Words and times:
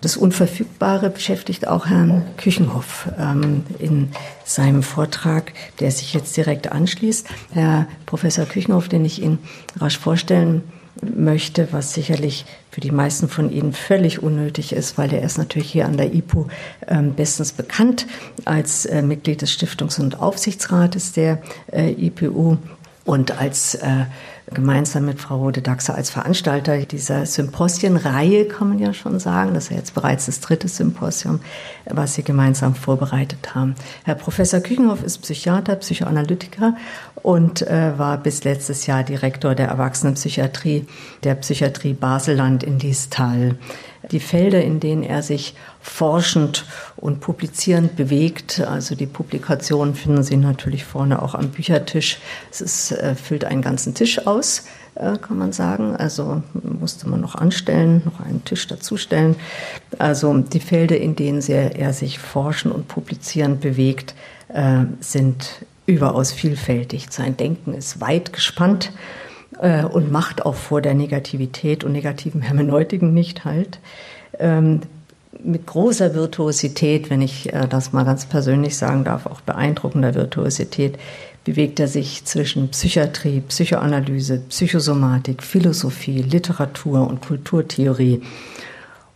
Das 0.00 0.16
Unverfügbare 0.16 1.10
beschäftigt 1.10 1.66
auch 1.66 1.86
Herrn 1.86 2.24
Küchenhoff 2.36 3.08
ähm, 3.18 3.64
in 3.80 4.10
seinem 4.44 4.84
Vortrag, 4.84 5.52
der 5.80 5.90
sich 5.90 6.14
jetzt 6.14 6.36
direkt 6.36 6.70
anschließt. 6.70 7.26
Herr 7.52 7.88
Professor 8.06 8.44
Küchenhoff, 8.44 8.88
den 8.88 9.04
ich 9.04 9.20
Ihnen 9.20 9.40
rasch 9.80 9.98
vorstellen 9.98 10.62
möchte, 11.02 11.68
was 11.72 11.94
sicherlich 11.94 12.44
für 12.70 12.80
die 12.80 12.90
meisten 12.90 13.28
von 13.28 13.50
Ihnen 13.50 13.72
völlig 13.72 14.22
unnötig 14.22 14.72
ist, 14.72 14.98
weil 14.98 15.12
er 15.12 15.22
ist 15.22 15.38
natürlich 15.38 15.70
hier 15.70 15.86
an 15.86 15.96
der 15.96 16.14
IPU 16.14 16.46
äh, 16.86 17.02
bestens 17.02 17.52
bekannt 17.52 18.06
als 18.44 18.86
äh, 18.86 19.02
Mitglied 19.02 19.42
des 19.42 19.50
Stiftungs- 19.50 20.00
und 20.00 20.20
Aufsichtsrates 20.20 21.12
der 21.12 21.42
äh, 21.72 21.90
IPU 21.90 22.58
und 23.08 23.38
als 23.40 23.74
äh, 23.74 24.04
gemeinsam 24.52 25.06
mit 25.06 25.18
Frau 25.18 25.38
Rode-Daxer 25.38 25.94
als 25.94 26.10
Veranstalter 26.10 26.76
dieser 26.84 27.24
Symposienreihe, 27.24 28.44
kann 28.44 28.68
man 28.68 28.78
ja 28.78 28.92
schon 28.92 29.18
sagen. 29.18 29.54
Das 29.54 29.64
ist 29.64 29.70
ja 29.70 29.76
jetzt 29.78 29.94
bereits 29.94 30.26
das 30.26 30.40
dritte 30.40 30.68
Symposium, 30.68 31.40
was 31.86 32.14
Sie 32.14 32.22
gemeinsam 32.22 32.74
vorbereitet 32.74 33.54
haben. 33.54 33.76
Herr 34.04 34.14
Professor 34.14 34.60
Küchenhoff 34.60 35.02
ist 35.02 35.22
Psychiater, 35.22 35.76
Psychoanalytiker 35.76 36.76
und 37.22 37.62
äh, 37.62 37.98
war 37.98 38.18
bis 38.18 38.44
letztes 38.44 38.86
Jahr 38.86 39.04
Direktor 39.04 39.54
der 39.54 39.68
Erwachsenenpsychiatrie 39.68 40.86
der 41.24 41.34
Psychiatrie 41.36 41.94
Baselland 41.94 42.62
in 42.62 42.78
Liestal 42.78 43.56
die 44.10 44.20
Felder, 44.20 44.62
in 44.62 44.80
denen 44.80 45.02
er 45.02 45.22
sich 45.22 45.54
forschend 45.80 46.64
und 46.96 47.20
publizierend 47.20 47.96
bewegt. 47.96 48.60
Also 48.60 48.94
die 48.94 49.06
Publikationen 49.06 49.94
finden 49.94 50.22
Sie 50.22 50.36
natürlich 50.36 50.84
vorne 50.84 51.22
auch 51.22 51.34
am 51.34 51.50
Büchertisch. 51.50 52.18
Es 52.50 52.60
ist, 52.60 52.92
äh, 52.92 53.14
füllt 53.14 53.44
einen 53.44 53.62
ganzen 53.62 53.94
Tisch 53.94 54.26
aus, 54.26 54.64
äh, 54.94 55.16
kann 55.18 55.38
man 55.38 55.52
sagen. 55.52 55.96
Also 55.96 56.42
musste 56.62 57.08
man 57.08 57.20
noch 57.20 57.34
anstellen, 57.34 58.02
noch 58.04 58.20
einen 58.20 58.44
Tisch 58.44 58.66
dazustellen. 58.66 59.36
Also 59.98 60.36
die 60.38 60.60
Felder, 60.60 60.98
in 60.98 61.16
denen 61.16 61.42
er 61.42 61.92
sich 61.92 62.18
forschen 62.18 62.72
und 62.72 62.88
publizieren 62.88 63.60
bewegt, 63.60 64.14
äh, 64.48 64.84
sind 65.00 65.64
überaus 65.86 66.32
vielfältig. 66.32 67.06
Sein 67.10 67.36
Denken 67.36 67.74
ist 67.74 68.00
weit 68.00 68.32
gespannt 68.32 68.92
äh, 69.60 69.84
und 69.84 70.10
macht 70.10 70.44
auch 70.44 70.54
vor 70.54 70.80
der 70.80 70.94
Negativität 70.94 71.84
und 71.84 71.92
negativen 71.92 72.42
Hermeneutiken 72.42 73.14
nicht 73.14 73.44
halt. 73.44 73.78
Ähm, 74.38 74.80
mit 75.44 75.66
großer 75.66 76.14
Virtuosität, 76.14 77.10
wenn 77.10 77.22
ich 77.22 77.52
äh, 77.52 77.66
das 77.68 77.92
mal 77.92 78.04
ganz 78.04 78.26
persönlich 78.26 78.76
sagen 78.76 79.04
darf, 79.04 79.26
auch 79.26 79.40
beeindruckender 79.40 80.14
Virtuosität, 80.14 80.98
bewegt 81.44 81.80
er 81.80 81.88
sich 81.88 82.24
zwischen 82.24 82.68
Psychiatrie, 82.68 83.40
Psychoanalyse, 83.40 84.40
Psychosomatik, 84.48 85.42
Philosophie, 85.42 86.22
Literatur 86.22 87.06
und 87.06 87.22
Kulturtheorie. 87.22 88.22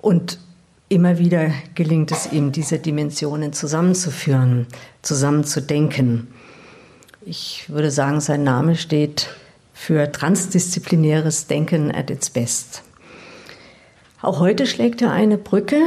Und 0.01 0.39
immer 0.89 1.19
wieder 1.19 1.51
gelingt 1.75 2.13
es 2.13 2.33
ihm, 2.33 2.53
diese 2.53 2.79
Dimensionen 2.79 3.53
zusammenzuführen, 3.53 4.67
zusammenzudenken. 5.03 6.29
Ich 7.25 7.67
würde 7.69 7.91
sagen, 7.91 8.21
sein 8.21 8.45
Name 8.45 8.77
steht 8.77 9.29
für 9.85 10.13
transdisziplinäres 10.13 11.49
Denken 11.49 11.93
at 11.93 12.09
its 12.09 12.31
best. 12.31 12.85
Auch 14.21 14.39
heute 14.39 14.69
schlägt 14.69 15.03
er 15.03 15.11
eine 15.11 15.39
Brücke, 15.39 15.81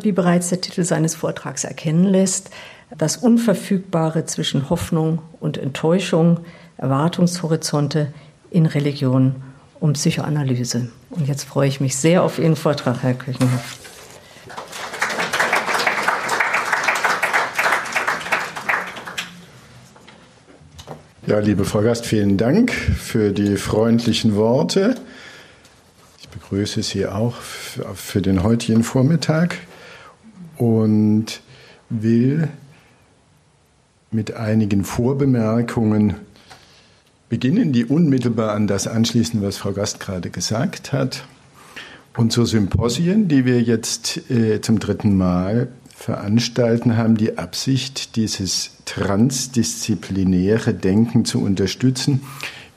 wie 0.00 0.12
bereits 0.12 0.48
der 0.48 0.62
Titel 0.62 0.82
seines 0.82 1.14
Vortrags 1.14 1.64
erkennen 1.64 2.06
lässt, 2.06 2.48
das 2.96 3.18
Unverfügbare 3.18 4.24
zwischen 4.24 4.70
Hoffnung 4.70 5.18
und 5.40 5.58
Enttäuschung, 5.58 6.40
Erwartungshorizonte 6.78 8.14
in 8.48 8.64
Religion 8.64 9.34
und 9.78 9.92
Psychoanalyse. 9.92 10.88
Und 11.10 11.28
jetzt 11.28 11.44
freue 11.44 11.68
ich 11.68 11.80
mich 11.80 11.96
sehr 11.96 12.22
auf 12.22 12.38
Ihren 12.38 12.56
Vortrag, 12.56 13.02
Herr 13.02 13.12
Küchenhoff. 13.12 13.83
Ja, 21.26 21.38
liebe 21.38 21.64
Frau 21.64 21.80
Gast, 21.80 22.04
vielen 22.04 22.36
Dank 22.36 22.70
für 22.70 23.32
die 23.32 23.56
freundlichen 23.56 24.36
Worte. 24.36 24.94
Ich 26.20 26.28
begrüße 26.28 26.82
Sie 26.82 27.06
auch 27.06 27.36
für 27.36 28.20
den 28.20 28.42
heutigen 28.42 28.82
Vormittag 28.82 29.56
und 30.58 31.40
will 31.88 32.48
mit 34.10 34.34
einigen 34.34 34.84
Vorbemerkungen 34.84 36.16
beginnen, 37.30 37.72
die 37.72 37.86
unmittelbar 37.86 38.52
an 38.52 38.66
das 38.66 38.86
anschließen, 38.86 39.40
was 39.40 39.56
Frau 39.56 39.72
Gast 39.72 40.00
gerade 40.00 40.28
gesagt 40.28 40.92
hat. 40.92 41.24
Unsere 42.18 42.44
Symposien, 42.44 43.28
die 43.28 43.46
wir 43.46 43.62
jetzt 43.62 44.30
äh, 44.30 44.60
zum 44.60 44.78
dritten 44.78 45.16
Mal 45.16 45.68
veranstalten, 45.94 46.96
haben 46.96 47.16
die 47.16 47.38
Absicht, 47.38 48.16
dieses 48.16 48.72
transdisziplinäre 48.84 50.74
Denken 50.74 51.24
zu 51.24 51.40
unterstützen. 51.40 52.20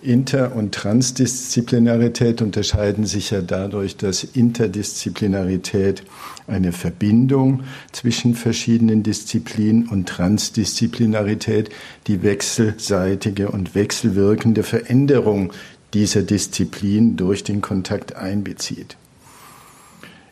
Inter- 0.02 0.56
und 0.56 0.76
Transdisziplinarität 0.76 2.42
unterscheiden 2.42 3.06
sich 3.06 3.32
ja 3.32 3.42
dadurch, 3.42 3.98
dass 3.98 4.24
Interdisziplinarität 4.24 6.04
eine 6.46 6.72
Verbindung 6.72 7.64
zwischen 7.92 8.36
verschiedenen 8.36 9.02
Disziplinen 9.02 9.88
und 9.88 10.08
Transdisziplinarität 10.08 11.72
die 12.06 12.22
wechselseitige 12.22 13.50
und 13.50 13.74
wechselwirkende 13.74 14.62
Veränderung 14.62 15.52
dieser 15.94 16.22
Disziplin 16.22 17.18
durch 17.18 17.44
den 17.44 17.62
Kontakt 17.62 18.16
einbezieht. 18.16 18.98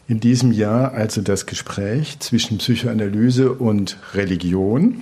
In 0.08 0.20
diesem 0.20 0.52
Jahr 0.52 0.94
also 0.94 1.22
das 1.22 1.48
Gespräch 1.48 2.20
zwischen 2.20 2.60
Psychoanalyse 2.60 3.52
und 3.52 3.98
Religion 4.14 5.02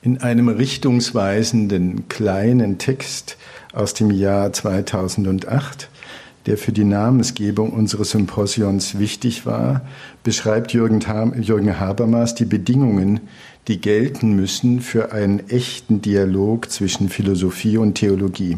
in 0.00 0.22
einem 0.22 0.48
richtungsweisenden 0.48 2.08
kleinen 2.08 2.78
Text 2.78 3.36
aus 3.74 3.92
dem 3.92 4.10
Jahr 4.10 4.50
2008, 4.54 5.90
der 6.46 6.56
für 6.56 6.72
die 6.72 6.84
Namensgebung 6.84 7.72
unseres 7.74 8.12
Symposions 8.12 8.98
wichtig 8.98 9.44
war, 9.44 9.82
beschreibt 10.24 10.72
Jürgen, 10.72 11.00
Jürgen 11.42 11.78
Habermas 11.78 12.34
die 12.34 12.46
Bedingungen, 12.46 13.20
die 13.68 13.78
gelten 13.78 14.32
müssen 14.32 14.80
für 14.80 15.12
einen 15.12 15.50
echten 15.50 16.00
Dialog 16.00 16.70
zwischen 16.70 17.10
Philosophie 17.10 17.76
und 17.76 17.96
Theologie. 17.96 18.56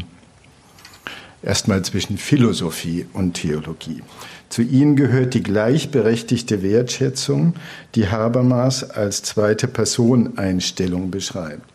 Erstmal 1.43 1.83
zwischen 1.83 2.17
Philosophie 2.17 3.05
und 3.11 3.33
Theologie. 3.33 4.01
Zu 4.47 4.61
ihnen 4.61 4.95
gehört 4.95 5.33
die 5.33 5.43
gleichberechtigte 5.43 6.63
Wertschätzung, 6.63 7.55
die 7.95 8.07
Habermas 8.07 8.89
als 8.89 9.23
zweite 9.23 9.67
Person 9.67 10.37
Einstellung 10.37 11.11
beschreibt. 11.11 11.69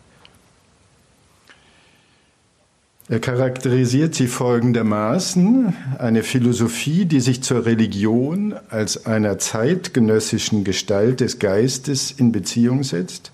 Er 3.09 3.19
charakterisiert 3.19 4.13
sie 4.15 4.27
folgendermaßen, 4.27 5.73
eine 5.97 6.23
Philosophie, 6.23 7.05
die 7.05 7.19
sich 7.19 7.41
zur 7.41 7.65
Religion 7.65 8.55
als 8.69 9.07
einer 9.07 9.39
zeitgenössischen 9.39 10.63
Gestalt 10.63 11.19
des 11.19 11.39
Geistes 11.39 12.11
in 12.11 12.31
Beziehung 12.31 12.83
setzt, 12.83 13.31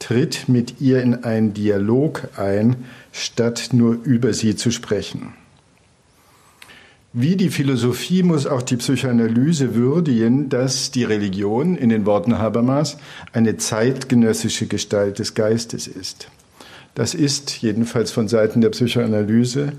tritt 0.00 0.48
mit 0.48 0.80
ihr 0.80 1.02
in 1.02 1.22
einen 1.22 1.54
Dialog 1.54 2.28
ein, 2.36 2.84
statt 3.12 3.68
nur 3.72 3.94
über 4.02 4.32
sie 4.32 4.56
zu 4.56 4.72
sprechen. 4.72 5.34
Wie 7.14 7.36
die 7.36 7.50
Philosophie 7.50 8.22
muss 8.22 8.46
auch 8.46 8.62
die 8.62 8.76
Psychoanalyse 8.76 9.74
würdigen, 9.74 10.48
dass 10.48 10.90
die 10.90 11.04
Religion 11.04 11.76
in 11.76 11.90
den 11.90 12.06
Worten 12.06 12.38
Habermas 12.38 12.96
eine 13.34 13.58
zeitgenössische 13.58 14.66
Gestalt 14.66 15.18
des 15.18 15.34
Geistes 15.34 15.86
ist. 15.86 16.28
Das 16.94 17.12
ist 17.12 17.60
jedenfalls 17.60 18.12
von 18.12 18.28
Seiten 18.28 18.62
der 18.62 18.70
Psychoanalyse 18.70 19.74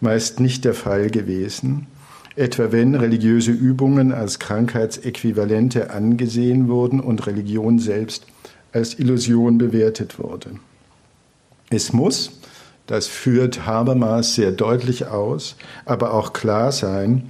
meist 0.00 0.40
nicht 0.40 0.64
der 0.64 0.72
Fall 0.72 1.10
gewesen, 1.10 1.88
etwa 2.36 2.72
wenn 2.72 2.94
religiöse 2.94 3.50
Übungen 3.50 4.12
als 4.12 4.38
Krankheitsäquivalente 4.38 5.90
angesehen 5.90 6.68
wurden 6.68 7.00
und 7.00 7.26
Religion 7.26 7.78
selbst 7.78 8.24
als 8.72 8.98
Illusion 8.98 9.58
bewertet 9.58 10.18
wurde. 10.18 10.52
Es 11.68 11.92
muss, 11.92 12.40
das 12.88 13.06
führt 13.06 13.66
Habermas 13.66 14.34
sehr 14.34 14.50
deutlich 14.50 15.06
aus, 15.06 15.56
aber 15.84 16.14
auch 16.14 16.32
klar 16.32 16.72
sein, 16.72 17.24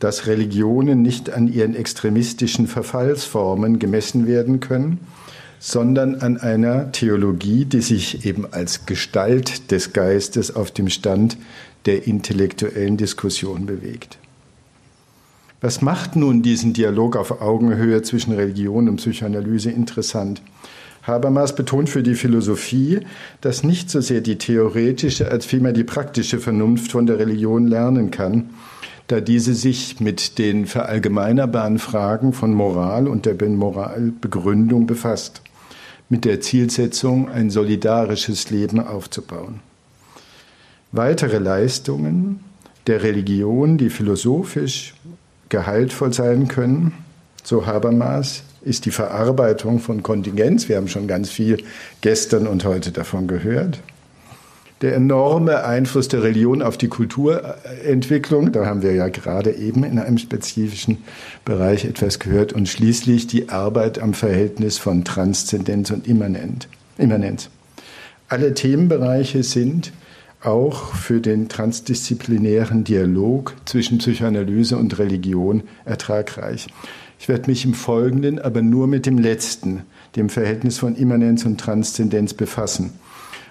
dass 0.00 0.26
Religionen 0.26 1.02
nicht 1.02 1.30
an 1.30 1.52
ihren 1.52 1.76
extremistischen 1.76 2.66
Verfallsformen 2.66 3.78
gemessen 3.78 4.26
werden 4.26 4.60
können, 4.60 5.00
sondern 5.60 6.16
an 6.16 6.38
einer 6.38 6.92
Theologie, 6.92 7.66
die 7.66 7.82
sich 7.82 8.24
eben 8.24 8.46
als 8.52 8.86
Gestalt 8.86 9.70
des 9.70 9.92
Geistes 9.92 10.56
auf 10.56 10.70
dem 10.70 10.88
Stand 10.88 11.36
der 11.84 12.06
intellektuellen 12.06 12.96
Diskussion 12.96 13.66
bewegt. 13.66 14.18
Was 15.60 15.82
macht 15.82 16.16
nun 16.16 16.42
diesen 16.42 16.72
Dialog 16.72 17.16
auf 17.16 17.42
Augenhöhe 17.42 18.00
zwischen 18.00 18.32
Religion 18.32 18.88
und 18.88 18.96
Psychoanalyse 18.96 19.70
interessant? 19.70 20.40
Habermas 21.02 21.54
betont 21.54 21.88
für 21.88 22.02
die 22.02 22.14
Philosophie, 22.14 23.00
dass 23.40 23.64
nicht 23.64 23.90
so 23.90 24.00
sehr 24.00 24.20
die 24.20 24.38
theoretische 24.38 25.30
als 25.30 25.46
vielmehr 25.46 25.72
die 25.72 25.84
praktische 25.84 26.38
Vernunft 26.38 26.92
von 26.92 27.06
der 27.06 27.18
Religion 27.18 27.66
lernen 27.66 28.10
kann. 28.10 28.50
da 29.08 29.20
diese 29.20 29.54
sich 29.54 30.00
mit 30.00 30.38
den 30.38 30.64
verallgemeinerbaren 30.64 31.78
Fragen 31.78 32.32
von 32.32 32.54
Moral 32.54 33.08
und 33.08 33.26
der 33.26 33.34
Moralbegründung 33.46 34.86
befasst, 34.86 35.42
mit 36.08 36.24
der 36.24 36.40
Zielsetzung, 36.40 37.28
ein 37.28 37.50
solidarisches 37.50 38.48
Leben 38.50 38.80
aufzubauen. 38.80 39.60
Weitere 40.92 41.38
Leistungen 41.38 42.40
der 42.86 43.02
Religion, 43.02 43.76
die 43.76 43.90
philosophisch 43.90 44.94
gehaltvoll 45.48 46.12
sein 46.12 46.48
können, 46.48 46.92
so 47.42 47.66
Habermas, 47.66 48.44
ist 48.64 48.84
die 48.84 48.90
Verarbeitung 48.90 49.78
von 49.78 50.02
Kontingenz. 50.02 50.68
Wir 50.68 50.76
haben 50.76 50.88
schon 50.88 51.06
ganz 51.06 51.30
viel 51.30 51.64
gestern 52.00 52.46
und 52.46 52.64
heute 52.64 52.92
davon 52.92 53.26
gehört 53.26 53.80
der 54.82 54.96
enorme 54.96 55.64
Einfluss 55.64 56.08
der 56.08 56.24
Religion 56.24 56.60
auf 56.60 56.76
die 56.76 56.88
Kulturentwicklung. 56.88 58.50
Da 58.50 58.66
haben 58.66 58.82
wir 58.82 58.92
ja 58.92 59.08
gerade 59.08 59.52
eben 59.52 59.84
in 59.84 59.98
einem 59.98 60.18
spezifischen 60.18 60.98
Bereich 61.44 61.84
etwas 61.84 62.18
gehört. 62.18 62.52
Und 62.52 62.68
schließlich 62.68 63.28
die 63.28 63.48
Arbeit 63.48 64.00
am 64.00 64.12
Verhältnis 64.12 64.78
von 64.78 65.04
Transzendenz 65.04 65.90
und 65.92 66.08
Immanenz. 66.08 67.48
Alle 68.28 68.54
Themenbereiche 68.54 69.44
sind 69.44 69.92
auch 70.42 70.94
für 70.94 71.20
den 71.20 71.48
transdisziplinären 71.48 72.82
Dialog 72.82 73.54
zwischen 73.64 73.98
Psychoanalyse 73.98 74.76
und 74.76 74.98
Religion 74.98 75.62
ertragreich. 75.84 76.66
Ich 77.22 77.28
werde 77.28 77.48
mich 77.48 77.64
im 77.64 77.72
Folgenden 77.72 78.40
aber 78.40 78.62
nur 78.62 78.88
mit 78.88 79.06
dem 79.06 79.16
letzten, 79.16 79.82
dem 80.16 80.28
Verhältnis 80.28 80.78
von 80.78 80.96
Immanenz 80.96 81.44
und 81.44 81.60
Transzendenz 81.60 82.34
befassen 82.34 82.94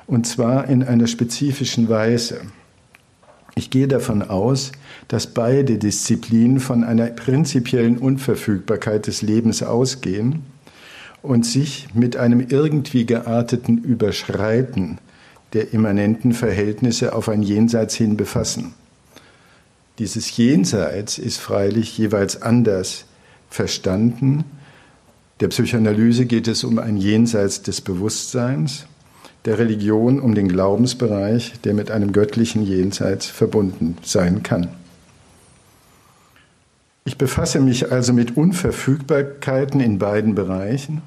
und 0.08 0.28
zwar 0.28 0.68
in 0.68 0.84
einer 0.84 1.08
spezifischen 1.08 1.88
Weise. 1.88 2.42
Ich 3.56 3.70
gehe 3.70 3.88
davon 3.88 4.24
aus, 4.24 4.74
dass 5.08 5.28
beide 5.28 5.78
Disziplinen 5.78 6.60
von 6.60 6.84
einer 6.84 7.06
prinzipiellen 7.06 7.98
Unverfügbarkeit 7.98 9.08
des 9.08 9.22
Lebens 9.22 9.64
ausgehen 9.64 10.42
und 11.22 11.46
sich 11.46 11.88
mit 11.94 12.18
einem 12.18 12.46
irgendwie 12.50 13.06
gearteten 13.06 13.78
Überschreiten 13.78 14.98
der 15.54 15.74
immanenten 15.74 16.34
Verhältnisse 16.34 17.16
auf 17.16 17.30
ein 17.30 17.42
Jenseits 17.42 17.96
hin 17.96 18.18
befassen. 18.18 18.74
Dieses 19.98 20.36
Jenseits 20.36 21.18
ist 21.18 21.38
freilich 21.38 21.98
jeweils 21.98 22.42
anders 22.42 23.06
verstanden. 23.52 24.44
Der 25.42 25.50
Psychoanalyse 25.50 26.26
geht 26.26 26.48
es 26.48 26.64
um 26.64 26.80
ein 26.80 26.98
Jenseits 26.98 27.62
des 27.62 27.82
Bewusstseins 27.82 28.88
der 29.46 29.58
Religion 29.58 30.20
um 30.20 30.36
den 30.36 30.48
Glaubensbereich, 30.48 31.54
der 31.64 31.74
mit 31.74 31.90
einem 31.90 32.12
göttlichen 32.14 32.64
Jenseits 32.64 33.26
verbunden 33.26 33.98
sein 34.04 34.44
kann. 34.44 34.68
Ich 37.06 37.18
befasse 37.18 37.60
mich 37.60 37.92
also 37.92 38.14
mit 38.14 38.38
Unverfügbarkeiten 38.38 39.82
in 39.82 39.98
beiden 39.98 40.36
Bereichen. 40.36 41.02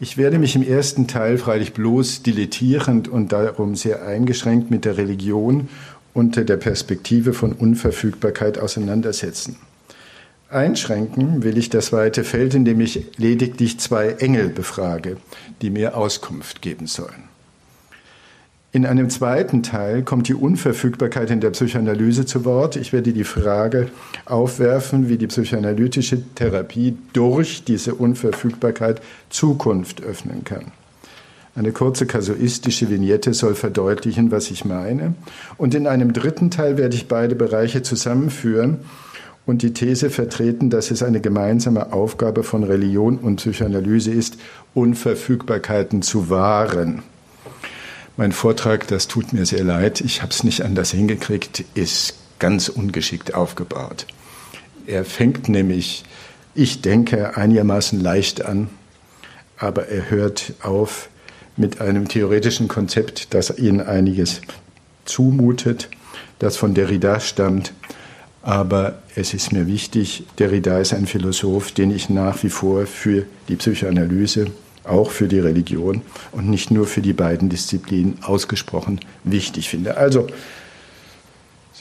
Ich 0.00 0.16
werde 0.16 0.38
mich 0.38 0.56
im 0.56 0.64
ersten 0.64 1.06
Teil 1.06 1.38
freilich 1.38 1.72
bloß 1.72 2.22
dilettierend 2.22 3.06
und 3.06 3.30
darum 3.30 3.76
sehr 3.76 4.04
eingeschränkt 4.04 4.70
mit 4.70 4.84
der 4.84 4.96
Religion 4.96 5.68
unter 6.12 6.42
der 6.42 6.56
Perspektive 6.56 7.32
von 7.32 7.52
Unverfügbarkeit 7.52 8.58
auseinandersetzen. 8.58 9.56
Einschränken 10.50 11.44
will 11.44 11.56
ich 11.56 11.70
das 11.70 11.92
weite 11.92 12.24
Feld, 12.24 12.54
indem 12.54 12.80
ich 12.80 13.06
lediglich 13.16 13.78
zwei 13.78 14.08
Engel 14.14 14.48
befrage, 14.48 15.16
die 15.62 15.70
mir 15.70 15.96
Auskunft 15.96 16.60
geben 16.60 16.88
sollen. 16.88 17.30
In 18.72 18.84
einem 18.84 19.10
zweiten 19.10 19.62
Teil 19.62 20.02
kommt 20.02 20.28
die 20.28 20.34
Unverfügbarkeit 20.34 21.30
in 21.30 21.40
der 21.40 21.50
Psychoanalyse 21.50 22.26
zu 22.26 22.44
Wort. 22.44 22.76
Ich 22.76 22.92
werde 22.92 23.12
die 23.12 23.24
Frage 23.24 23.88
aufwerfen, 24.26 25.08
wie 25.08 25.18
die 25.18 25.26
psychoanalytische 25.28 26.22
Therapie 26.34 26.96
durch 27.12 27.64
diese 27.64 27.94
Unverfügbarkeit 27.94 29.00
Zukunft 29.28 30.02
öffnen 30.02 30.44
kann. 30.44 30.72
Eine 31.56 31.72
kurze 31.72 32.06
kasuistische 32.06 32.90
Vignette 32.90 33.34
soll 33.34 33.54
verdeutlichen, 33.54 34.30
was 34.30 34.50
ich 34.50 34.64
meine. 34.64 35.14
Und 35.58 35.74
in 35.74 35.88
einem 35.88 36.12
dritten 36.12 36.50
Teil 36.50 36.78
werde 36.78 36.94
ich 36.94 37.08
beide 37.08 37.34
Bereiche 37.34 37.82
zusammenführen 37.82 38.78
und 39.50 39.62
die 39.62 39.72
These 39.72 40.10
vertreten, 40.10 40.70
dass 40.70 40.92
es 40.92 41.02
eine 41.02 41.20
gemeinsame 41.20 41.92
Aufgabe 41.92 42.44
von 42.44 42.62
Religion 42.62 43.18
und 43.18 43.36
Psychoanalyse 43.36 44.12
ist, 44.12 44.38
Unverfügbarkeiten 44.74 46.02
zu 46.02 46.30
wahren. 46.30 47.02
Mein 48.16 48.30
Vortrag, 48.30 48.86
das 48.86 49.08
tut 49.08 49.32
mir 49.32 49.44
sehr 49.46 49.64
leid, 49.64 50.02
ich 50.02 50.22
habe 50.22 50.30
es 50.30 50.44
nicht 50.44 50.62
anders 50.62 50.92
hingekriegt, 50.92 51.64
ist 51.74 52.14
ganz 52.38 52.68
ungeschickt 52.68 53.34
aufgebaut. 53.34 54.06
Er 54.86 55.04
fängt 55.04 55.48
nämlich, 55.48 56.04
ich 56.54 56.80
denke, 56.80 57.36
einigermaßen 57.36 58.00
leicht 58.00 58.44
an, 58.44 58.70
aber 59.58 59.88
er 59.88 60.10
hört 60.10 60.52
auf 60.62 61.08
mit 61.56 61.80
einem 61.80 62.06
theoretischen 62.06 62.68
Konzept, 62.68 63.34
das 63.34 63.58
Ihnen 63.58 63.80
einiges 63.80 64.42
zumutet, 65.06 65.88
das 66.38 66.56
von 66.56 66.72
Derrida 66.72 67.18
stammt. 67.18 67.72
Aber 68.42 69.02
es 69.14 69.34
ist 69.34 69.52
mir 69.52 69.66
wichtig, 69.66 70.24
Derrida 70.38 70.78
ist 70.78 70.94
ein 70.94 71.06
Philosoph, 71.06 71.72
den 71.72 71.94
ich 71.94 72.08
nach 72.08 72.42
wie 72.42 72.48
vor 72.48 72.86
für 72.86 73.26
die 73.48 73.56
Psychoanalyse 73.56 74.46
auch 74.84 75.10
für 75.10 75.28
die 75.28 75.38
Religion 75.38 76.02
und 76.32 76.48
nicht 76.48 76.70
nur 76.70 76.86
für 76.86 77.02
die 77.02 77.12
beiden 77.12 77.50
Disziplinen 77.50 78.22
ausgesprochen 78.22 79.00
wichtig 79.24 79.68
finde. 79.68 79.96
Also, 79.96 80.26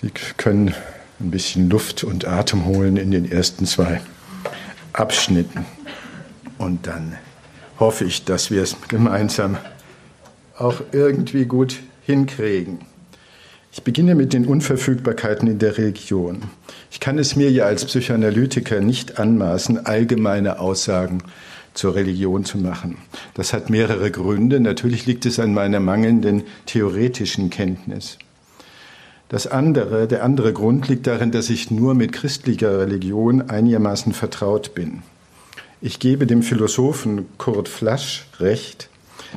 Sie 0.01 0.11
können 0.37 0.73
ein 1.19 1.31
bisschen 1.31 1.69
Luft 1.69 2.05
und 2.05 2.25
Atem 2.25 2.65
holen 2.65 2.95
in 2.95 3.11
den 3.11 3.29
ersten 3.29 3.65
zwei 3.65 3.99
Abschnitten. 4.93 5.65
Und 6.57 6.87
dann 6.87 7.17
hoffe 7.79 8.05
ich, 8.05 8.23
dass 8.23 8.49
wir 8.49 8.63
es 8.63 8.77
gemeinsam 8.87 9.57
auch 10.57 10.81
irgendwie 10.91 11.45
gut 11.45 11.79
hinkriegen. 12.05 12.79
Ich 13.71 13.83
beginne 13.83 14.15
mit 14.15 14.33
den 14.33 14.45
Unverfügbarkeiten 14.45 15.47
in 15.47 15.59
der 15.59 15.77
Religion. 15.77 16.43
Ich 16.91 16.99
kann 16.99 17.19
es 17.19 17.35
mir 17.35 17.51
ja 17.51 17.65
als 17.65 17.85
Psychoanalytiker 17.85 18.81
nicht 18.81 19.19
anmaßen, 19.19 19.85
allgemeine 19.85 20.59
Aussagen 20.59 21.21
zur 21.75 21.93
Religion 21.93 22.45
zu 22.45 22.57
machen. 22.57 22.97
Das 23.35 23.53
hat 23.53 23.69
mehrere 23.69 24.09
Gründe. 24.09 24.59
Natürlich 24.59 25.05
liegt 25.05 25.25
es 25.27 25.39
an 25.39 25.53
meiner 25.53 25.79
mangelnden 25.79 26.43
theoretischen 26.65 27.51
Kenntnis. 27.51 28.17
Das 29.29 29.45
andere, 29.45 30.07
der 30.07 30.23
andere 30.23 30.51
Grund 30.51 30.87
liegt 30.87 31.05
darin, 31.05 31.31
dass 31.31 31.51
ich 31.51 31.69
nur 31.69 31.93
mit 31.93 32.11
christlicher 32.11 32.79
Religion 32.79 33.49
einigermaßen 33.49 34.13
vertraut 34.13 34.73
bin. 34.73 35.03
Ich 35.81 35.99
gebe 35.99 36.25
dem 36.25 36.41
Philosophen 36.41 37.27
Kurt 37.37 37.69
Flasch 37.69 38.25
recht, 38.39 38.89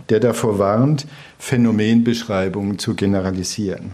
der 0.09 0.19
davor 0.19 0.59
warnt, 0.59 1.07
Phänomenbeschreibungen 1.39 2.79
zu 2.79 2.95
generalisieren. 2.95 3.93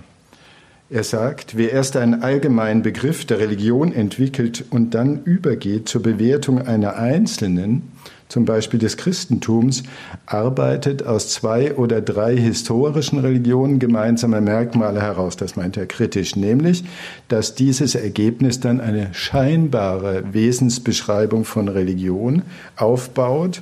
Er 0.90 1.04
sagt, 1.04 1.54
wer 1.54 1.70
erst 1.70 1.98
einen 1.98 2.22
allgemeinen 2.22 2.80
Begriff 2.80 3.26
der 3.26 3.40
Religion 3.40 3.92
entwickelt 3.92 4.64
und 4.70 4.94
dann 4.94 5.22
übergeht 5.24 5.86
zur 5.86 6.02
Bewertung 6.02 6.66
einer 6.66 6.96
einzelnen, 6.96 7.92
zum 8.30 8.46
Beispiel 8.46 8.80
des 8.80 8.96
Christentums, 8.96 9.82
arbeitet 10.24 11.02
aus 11.02 11.28
zwei 11.28 11.74
oder 11.74 12.00
drei 12.00 12.38
historischen 12.38 13.18
Religionen 13.18 13.80
gemeinsame 13.80 14.40
Merkmale 14.40 15.02
heraus. 15.02 15.36
Das 15.36 15.56
meint 15.56 15.76
er 15.76 15.84
kritisch, 15.84 16.36
nämlich, 16.36 16.84
dass 17.28 17.54
dieses 17.54 17.94
Ergebnis 17.94 18.60
dann 18.60 18.80
eine 18.80 19.12
scheinbare 19.12 20.32
Wesensbeschreibung 20.32 21.44
von 21.44 21.68
Religion 21.68 22.44
aufbaut, 22.76 23.60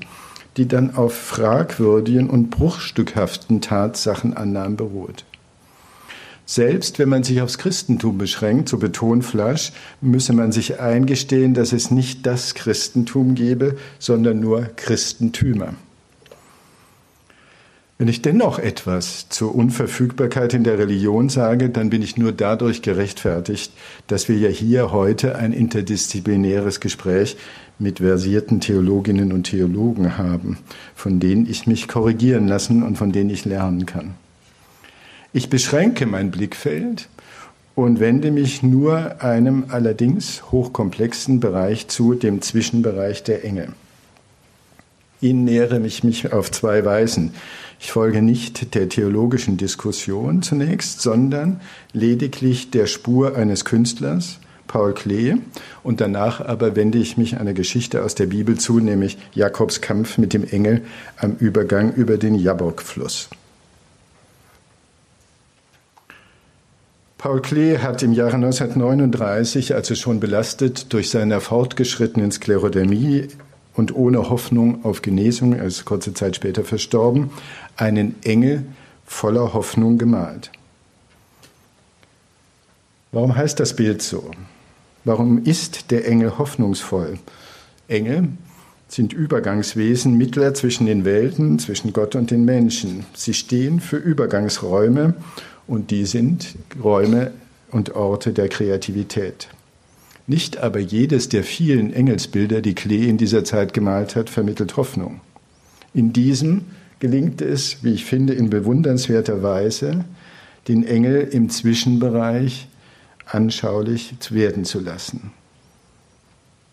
die 0.57 0.69
dann 0.69 0.95
auf 0.95 1.13
fragwürdigen 1.13 2.31
und 2.31 2.51
bruchstückhaften 2.51 3.61
Tatsachenannahmen 3.61 4.77
beruht. 4.77 5.25
Selbst 6.49 7.01
wenn 7.01 7.09
man 7.09 7.25
sich 7.25 7.43
aufs 7.43 7.59
Christentum 7.59 8.19
beschränkt, 8.19 8.69
so 8.69 8.79
betont 8.79 9.25
Flasch, 9.25 9.73
müsse 10.01 10.33
man 10.33 10.53
sich 10.53 10.79
eingestehen, 10.79 11.55
dass 11.55 11.73
es 11.73 11.91
nicht 11.91 12.25
das 12.25 12.55
Christentum 12.55 13.35
gebe, 13.35 13.77
sondern 13.99 14.39
nur 14.39 14.63
Christentümer. 14.77 15.75
Wenn 17.99 18.09
ich 18.09 18.23
dennoch 18.23 18.59
etwas 18.59 19.29
zur 19.31 19.55
Unverfügbarkeit 19.55 20.53
in 20.55 20.65
der 20.65 20.79
Religion 20.79 21.31
sage, 21.31 21.71
dann 21.71 21.91
bin 21.91 22.03
ich 22.03 22.17
nur 22.17 22.31
dadurch 22.31 22.83
gerechtfertigt, 22.83 23.73
dass 24.07 24.29
wir 24.29 24.37
ja 24.37 24.51
hier 24.51 24.93
heute 24.93 25.37
ein 25.37 25.53
interdisziplinäres 25.53 26.79
Gespräch 26.79 27.39
mit 27.79 27.99
versierten 27.99 28.61
Theologinnen 28.61 29.33
und 29.33 29.45
Theologen 29.45 30.17
haben, 30.19 30.59
von 30.95 31.19
denen 31.19 31.49
ich 31.49 31.67
mich 31.67 31.89
korrigieren 31.89 32.47
lassen 32.47 32.83
und 32.83 32.99
von 32.99 33.13
denen 33.13 33.31
ich 33.31 33.47
lernen 33.47 33.87
kann. 33.87 34.15
Ich 35.37 35.51
beschränke 35.51 36.07
mein 36.07 36.31
Blickfeld 36.31 37.11
und 37.75 38.01
wende 38.01 38.31
mich 38.31 38.63
nur 38.63 39.23
einem 39.23 39.67
allerdings 39.69 40.51
hochkomplexen 40.51 41.41
Bereich 41.41 41.89
zu, 41.89 42.15
dem 42.15 42.41
Zwischenbereich 42.41 43.23
der 43.23 43.45
Enge. 43.45 43.75
Ihnen 45.21 45.45
nähere 45.45 45.79
ich 45.85 46.03
mich 46.03 46.33
auf 46.33 46.51
zwei 46.51 46.87
Weisen. 46.87 47.35
Ich 47.79 47.93
folge 47.93 48.23
nicht 48.23 48.75
der 48.75 48.89
theologischen 48.89 49.59
Diskussion 49.59 50.41
zunächst, 50.41 51.03
sondern 51.03 51.61
lediglich 51.93 52.71
der 52.71 52.87
Spur 52.87 53.37
eines 53.37 53.67
Künstlers, 53.67 54.39
Paul 54.67 54.95
Klee. 54.95 55.35
Und 55.83 56.01
danach 56.01 56.41
aber 56.41 56.77
wende 56.77 56.97
ich 56.97 57.19
mich 57.19 57.37
einer 57.37 57.53
Geschichte 57.53 58.03
aus 58.03 58.15
der 58.15 58.25
Bibel 58.25 58.57
zu, 58.57 58.81
nämlich 58.81 59.19
Jakobs 59.35 59.83
Kampf 59.83 60.17
mit 60.17 60.33
dem 60.33 60.49
Engel 60.49 60.81
am 61.19 61.37
Übergang 61.39 61.93
über 61.93 62.17
den 62.17 62.37
Jabok-Fluss. 62.37 63.29
Paul 67.27 67.43
Klee 67.43 67.79
hat 67.79 68.05
im 68.05 68.13
Jahre 68.13 68.37
1939, 68.37 69.75
also 69.75 69.97
schon 69.97 70.21
belastet 70.21 70.93
durch 70.93 71.11
seine 71.11 71.41
fortgeschrittenen 71.41 72.31
Sklerodermie 72.31 73.27
und 73.75 73.93
ohne 73.97 74.31
Hoffnung 74.31 74.85
auf 74.85 75.03
Genesung, 75.03 75.53
er 75.53 75.65
ist 75.65 75.85
kurze 75.85 76.15
Zeit 76.15 76.37
später 76.37 76.63
verstorben, 76.63 77.31
einen 77.77 78.15
Engel 78.23 78.65
voller 79.05 79.55
Hoffnung 79.55 79.99
gemalt. 79.99 80.53
Warum 83.11 83.35
heißt 83.35 83.59
das 83.59 83.75
Bild 83.75 84.03
so? 84.03 84.31
Warum 85.03 85.43
ist 85.43 85.91
der 85.91 86.07
Engel 86.07 86.39
hoffnungsvoll? 86.39 87.19
Engel 87.89 88.29
sind 88.87 89.13
Übergangswesen, 89.13 90.17
Mittler 90.17 90.55
zwischen 90.55 90.87
den 90.87 91.05
Welten, 91.05 91.59
zwischen 91.59 91.93
Gott 91.93 92.15
und 92.15 92.31
den 92.31 92.45
Menschen. 92.45 93.05
Sie 93.15 93.35
stehen 93.35 93.81
für 93.81 93.97
Übergangsräume 93.97 95.15
und 95.67 95.91
die 95.91 96.07
sind 96.07 96.55
Räume 96.83 97.33
und 97.71 97.95
Orte 97.95 98.33
der 98.33 98.49
Kreativität. 98.49 99.49
Nicht 100.27 100.59
aber 100.59 100.81
jedes 100.81 101.29
der 101.29 101.45
vielen 101.45 101.93
Engelsbilder, 101.93 102.61
die 102.61 102.75
Klee 102.75 103.09
in 103.09 103.17
dieser 103.17 103.45
Zeit 103.45 103.73
gemalt 103.73 104.17
hat, 104.17 104.29
vermittelt 104.29 104.77
Hoffnung. 104.77 105.21
In 105.95 106.13
diesem 106.13 106.65
gelingt 106.99 107.41
es, 107.41 107.83
wie 107.83 107.93
ich 107.93 108.05
finde, 108.05 108.35
in 108.35 108.51
bewundernswerter 108.51 109.43
Weise, 109.43 110.05
den 110.69 110.85
Engel 110.85 111.23
im 111.23 111.49
Zwischenbereich 111.49 112.69
anschaulich 113.27 114.15
werden 114.31 114.65
zu 114.65 114.81
lassen. 114.81 115.31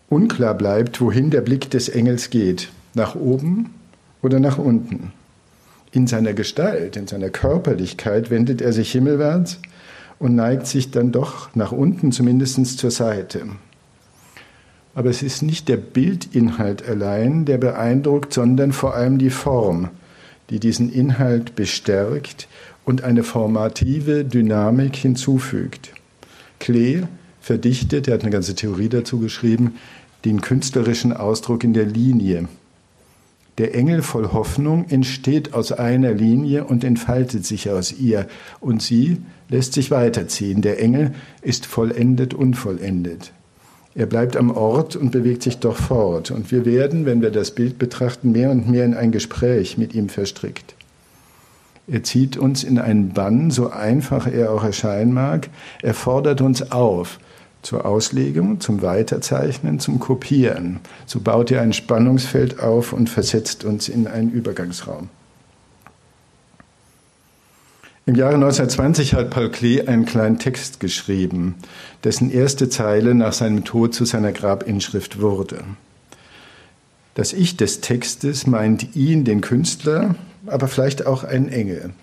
Unklar 0.08 0.54
bleibt, 0.54 1.00
wohin 1.00 1.30
der 1.30 1.40
Blick 1.40 1.70
des 1.70 1.88
Engels 1.88 2.30
geht, 2.30 2.70
nach 2.94 3.14
oben 3.14 3.70
oder 4.22 4.40
nach 4.40 4.58
unten. 4.58 5.12
In 5.94 6.08
seiner 6.08 6.32
Gestalt, 6.32 6.96
in 6.96 7.06
seiner 7.06 7.30
Körperlichkeit 7.30 8.28
wendet 8.28 8.60
er 8.60 8.72
sich 8.72 8.90
himmelwärts 8.90 9.60
und 10.18 10.34
neigt 10.34 10.66
sich 10.66 10.90
dann 10.90 11.12
doch 11.12 11.54
nach 11.54 11.70
unten, 11.70 12.10
zumindest 12.10 12.78
zur 12.78 12.90
Seite. 12.90 13.46
Aber 14.96 15.08
es 15.08 15.22
ist 15.22 15.42
nicht 15.42 15.68
der 15.68 15.76
Bildinhalt 15.76 16.88
allein, 16.88 17.44
der 17.44 17.58
beeindruckt, 17.58 18.32
sondern 18.32 18.72
vor 18.72 18.96
allem 18.96 19.18
die 19.18 19.30
Form, 19.30 19.90
die 20.50 20.58
diesen 20.58 20.92
Inhalt 20.92 21.54
bestärkt 21.54 22.48
und 22.84 23.04
eine 23.04 23.22
formative 23.22 24.24
Dynamik 24.24 24.96
hinzufügt. 24.96 25.92
Klee 26.58 27.04
verdichtet, 27.40 28.08
er 28.08 28.14
hat 28.14 28.22
eine 28.22 28.32
ganze 28.32 28.56
Theorie 28.56 28.88
dazu 28.88 29.20
geschrieben, 29.20 29.74
den 30.24 30.40
künstlerischen 30.40 31.12
Ausdruck 31.12 31.62
in 31.62 31.72
der 31.72 31.86
Linie. 31.86 32.48
Der 33.58 33.74
Engel 33.74 34.02
voll 34.02 34.32
Hoffnung 34.32 34.86
entsteht 34.88 35.54
aus 35.54 35.70
einer 35.70 36.12
Linie 36.12 36.64
und 36.64 36.82
entfaltet 36.82 37.46
sich 37.46 37.70
aus 37.70 37.92
ihr, 37.92 38.26
und 38.60 38.82
sie 38.82 39.18
lässt 39.48 39.74
sich 39.74 39.90
weiterziehen. 39.92 40.60
Der 40.60 40.80
Engel 40.82 41.14
ist 41.40 41.66
vollendet 41.66 42.34
unvollendet. 42.34 43.32
Er 43.94 44.06
bleibt 44.06 44.36
am 44.36 44.50
Ort 44.50 44.96
und 44.96 45.12
bewegt 45.12 45.44
sich 45.44 45.58
doch 45.58 45.76
fort. 45.76 46.32
Und 46.32 46.50
wir 46.50 46.64
werden, 46.64 47.06
wenn 47.06 47.22
wir 47.22 47.30
das 47.30 47.52
Bild 47.52 47.78
betrachten, 47.78 48.32
mehr 48.32 48.50
und 48.50 48.68
mehr 48.68 48.84
in 48.84 48.94
ein 48.94 49.12
Gespräch 49.12 49.78
mit 49.78 49.94
ihm 49.94 50.08
verstrickt. 50.08 50.74
Er 51.86 52.02
zieht 52.02 52.36
uns 52.36 52.64
in 52.64 52.78
einen 52.78 53.10
Bann, 53.10 53.52
so 53.52 53.70
einfach 53.70 54.26
er 54.26 54.50
auch 54.50 54.64
erscheinen 54.64 55.12
mag. 55.12 55.48
Er 55.80 55.94
fordert 55.94 56.40
uns 56.40 56.72
auf 56.72 57.20
zur 57.64 57.86
Auslegung, 57.86 58.60
zum 58.60 58.82
Weiterzeichnen, 58.82 59.80
zum 59.80 59.98
Kopieren. 59.98 60.80
So 61.06 61.20
baut 61.20 61.50
er 61.50 61.62
ein 61.62 61.72
Spannungsfeld 61.72 62.60
auf 62.60 62.92
und 62.92 63.08
versetzt 63.08 63.64
uns 63.64 63.88
in 63.88 64.06
einen 64.06 64.30
Übergangsraum. 64.30 65.08
Im 68.06 68.16
Jahre 68.16 68.34
1920 68.34 69.14
hat 69.14 69.30
Paul 69.30 69.50
Klee 69.50 69.80
einen 69.80 70.04
kleinen 70.04 70.38
Text 70.38 70.78
geschrieben, 70.78 71.54
dessen 72.04 72.30
erste 72.30 72.68
Zeile 72.68 73.14
nach 73.14 73.32
seinem 73.32 73.64
Tod 73.64 73.94
zu 73.94 74.04
seiner 74.04 74.32
Grabinschrift 74.32 75.22
wurde. 75.22 75.64
Das 77.14 77.32
Ich 77.32 77.56
des 77.56 77.80
Textes 77.80 78.46
meint 78.46 78.94
ihn, 78.94 79.24
den 79.24 79.40
Künstler, 79.40 80.16
aber 80.46 80.68
vielleicht 80.68 81.06
auch 81.06 81.24
einen 81.24 81.48
Engel. 81.48 81.94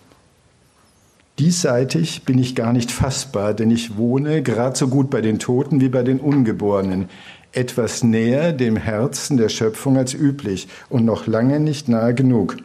Diesseitig 1.42 2.22
bin 2.22 2.38
ich 2.38 2.54
gar 2.54 2.72
nicht 2.72 2.92
fassbar, 2.92 3.56
denn 3.56 3.72
ich 3.72 3.98
wohne 3.98 4.44
gerade 4.44 4.78
so 4.78 4.88
gut 4.88 5.10
bei 5.10 5.22
den 5.22 5.40
Toten 5.40 5.82
wie 5.82 5.90
bei 5.90 6.04
den 6.04 6.20
Ungeborenen, 6.20 7.10
etwas 7.52 8.04
näher 8.04 8.54
dem 8.54 8.76
Herzen 8.76 9.38
der 9.38 9.50
Schöpfung 9.50 9.98
als 9.98 10.14
üblich 10.14 10.68
und 10.88 11.04
noch 11.04 11.26
lange 11.26 11.60
nicht 11.60 11.90
nahe 11.90 12.14
genug. 12.14 12.58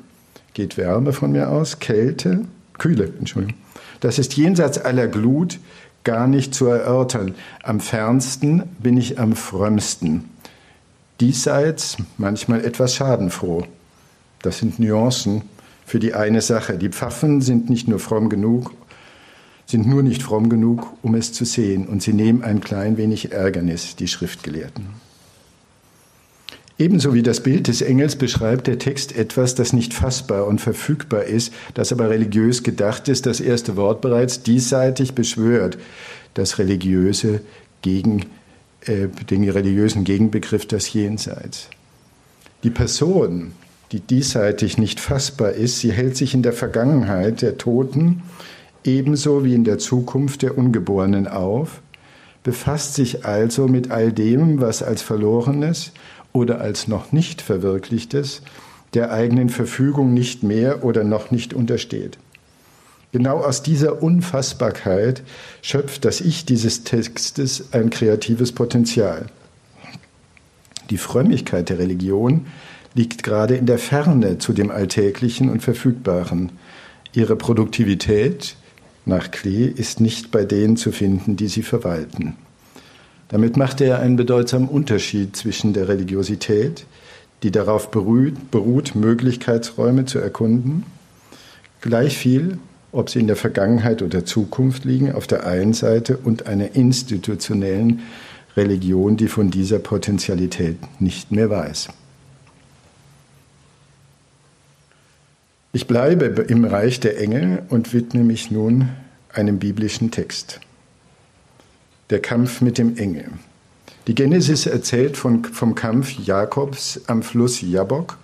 Geht 0.53 0.77
Wärme 0.77 1.15
von 1.15 1.33
mir 1.33 1.49
aus, 1.49 1.79
Kälte, 1.79 2.43
Kühle, 2.77 3.11
Entschuldigung. 3.19 3.59
Das 4.01 4.19
ist 4.19 4.37
jenseits 4.37 4.77
aller 4.77 5.09
Glut 5.09 5.59
gar 6.05 6.27
nicht 6.27 6.55
zu 6.55 6.67
erörtern. 6.67 7.35
Am 7.63 7.81
fernsten 7.81 8.65
bin 8.79 8.99
ich 8.99 9.19
am 9.19 9.37
frömmsten. 9.37 10.27
Diesseits 11.21 11.97
manchmal 12.19 12.63
etwas 12.63 12.95
schadenfroh. 12.95 13.65
Das 14.43 14.59
sind 14.59 14.79
Nuancen, 14.79 15.45
für 15.87 16.01
die 16.01 16.13
eine 16.13 16.43
Sache. 16.43 16.77
Die 16.77 16.91
Pfaffen 16.91 17.41
sind 17.41 17.71
nicht 17.71 17.89
nur 17.89 18.01
fromm 18.01 18.29
genug, 18.29 18.73
sind 19.65 19.87
nur 19.87 20.03
nicht 20.03 20.23
fromm 20.23 20.51
genug, 20.51 20.93
um 21.01 21.15
es 21.15 21.33
zu 21.33 21.45
sehen, 21.45 21.87
und 21.87 22.03
sie 22.03 22.13
nehmen 22.13 22.43
ein 22.43 22.61
klein 22.61 22.99
wenig 22.99 23.33
Ärgernis, 23.33 23.97
die 23.97 24.09
Schriftgelehrten. 24.09 24.89
Ebenso 26.79 27.15
wie 27.15 27.23
das 27.23 27.43
Bild 27.43 27.69
des 27.69 27.81
Engels 27.81 28.17
beschreibt 28.17 28.67
der 28.67 28.79
Text 28.79 29.17
etwas, 29.17 29.55
das 29.55 29.73
nicht 29.73 29.95
fassbar 29.95 30.47
und 30.47 30.61
verfügbar 30.61 31.25
ist, 31.25 31.55
das 31.73 31.91
aber 31.91 32.11
religiös 32.11 32.63
gedacht 32.63 33.09
ist, 33.09 33.25
das 33.25 33.41
erste 33.41 33.77
Wort 33.77 34.03
bereits 34.03 34.43
diesseitig 34.43 35.15
beschwört, 35.15 35.79
das 36.35 36.59
religiöse 36.59 37.41
gegen 37.81 38.27
äh, 38.83 39.09
den 39.31 39.49
religiösen 39.49 40.05
Gegenbegriff 40.05 40.67
das 40.67 40.93
Jenseits. 40.93 41.71
Die 42.63 42.71
Person, 42.71 43.53
die 43.93 44.01
diesseitig 44.01 44.79
nicht 44.79 45.01
fassbar 45.01 45.53
ist. 45.53 45.81
Sie 45.81 45.93
hält 45.93 46.17
sich 46.17 46.35
in 46.35 46.43
der 46.43 46.53
Vergangenheit 46.53 47.43
der 47.43 47.59
Toten 47.59 48.23
ebenso 48.85 49.45
wie 49.45 49.55
in 49.55 49.65
der 49.65 49.79
Zukunft 49.79 50.43
der 50.43 50.57
Ungeborenen 50.57 51.27
auf, 51.27 51.83
befasst 52.43 52.95
sich 52.95 53.25
also 53.25 53.67
mit 53.67 53.91
all 53.91 54.13
dem, 54.13 54.61
was 54.61 54.83
als 54.83 55.03
Verlorenes 55.03 55.93
oder 56.33 56.61
als 56.61 56.87
noch 56.87 57.13
nicht 57.13 57.43
Verwirklichtes 57.43 58.43
der 58.95 59.13
eigenen 59.13 59.49
Verfügung 59.49 60.15
nicht 60.15 60.43
mehr 60.43 60.85
oder 60.85 61.05
noch 61.05 61.31
nicht 61.31 61.55
untersteht. 61.55 62.19
Genau 63.13 63.39
aus 63.39 63.63
dieser 63.63 64.03
Unfassbarkeit 64.03 65.23
schöpft 65.63 66.05
das 66.05 66.21
Ich 66.21 66.45
dieses 66.45 66.85
Textes 66.85 67.73
ein 67.73 67.91
kreatives 67.91 68.53
Potenzial. 68.53 69.27
Die 70.91 70.99
Frömmigkeit 70.99 71.69
der 71.69 71.79
Religion 71.79 72.47
liegt 72.97 73.23
gerade 73.23 73.55
in 73.57 73.67
der 73.67 73.79
Ferne 73.79 74.39
zu 74.39 74.55
dem 74.55 74.71
Alltäglichen 74.71 75.51
und 75.51 75.63
Verfügbaren. 75.63 76.51
Ihre 77.13 77.37
Produktivität 77.37 78.57
nach 79.05 79.31
Klee 79.31 79.67
ist 79.67 80.01
nicht 80.01 80.31
bei 80.31 80.45
denen 80.45 80.79
zu 80.79 80.93
finden, 80.93 81.37
die 81.37 81.49
sie 81.49 81.63
verwalten. 81.63 82.37
Damit 83.29 83.57
macht 83.59 83.83
er 83.83 84.01
einen 84.01 84.17
bedeutsamen 84.17 84.69
Unterschied 84.69 85.37
zwischen 85.37 85.75
der 85.75 85.89
Religiosität, 85.89 86.87
die 87.43 87.51
darauf 87.51 87.91
beruht, 87.91 88.51
beruht 88.51 88.95
Möglichkeitsräume 88.95 90.07
zu 90.07 90.19
erkunden, 90.19 90.85
gleich 91.83 92.17
viel, 92.17 92.59
ob 92.93 93.11
sie 93.11 93.19
in 93.19 93.27
der 93.27 93.37
Vergangenheit 93.37 94.01
oder 94.01 94.25
Zukunft 94.25 94.87
liegen, 94.87 95.13
auf 95.13 95.27
der 95.27 95.47
einen 95.47 95.75
Seite 95.75 96.17
und 96.17 96.47
einer 96.47 96.75
institutionellen 96.75 98.01
Religion, 98.57 99.19
die 99.19 99.29
von 99.29 99.51
dieser 99.51 99.81
Potentialität 99.81 100.79
nicht 100.99 101.31
mehr 101.31 101.51
weiß. 101.51 101.89
Ich 105.77 105.87
bleibe 105.87 106.25
im 106.25 106.65
Reich 106.65 107.01
der 107.01 107.21
Engel 107.21 107.63
und 107.69 107.93
widme 107.93 108.25
mich 108.25 108.51
nun 108.51 108.89
einem 109.31 109.59
biblischen 109.59 110.11
Text. 110.11 110.59
Der 112.09 112.23
Kampf 112.23 112.63
mit 112.63 112.79
dem 112.79 112.97
Engel. 112.97 113.27
Die 114.07 114.15
Genesis 114.15 114.65
erzählt 114.65 115.19
von, 115.19 115.45
vom 115.45 115.75
Kampf 115.75 116.13
Jakobs 116.13 117.03
am 117.09 117.23
Fluss 117.23 117.61
Jabok 117.61 118.17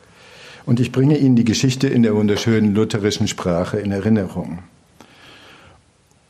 und 0.64 0.80
ich 0.80 0.92
bringe 0.92 1.18
Ihnen 1.18 1.36
die 1.36 1.44
Geschichte 1.44 1.88
in 1.88 2.02
der 2.02 2.14
wunderschönen 2.16 2.74
lutherischen 2.74 3.28
Sprache 3.28 3.78
in 3.78 3.92
Erinnerung. 3.92 4.60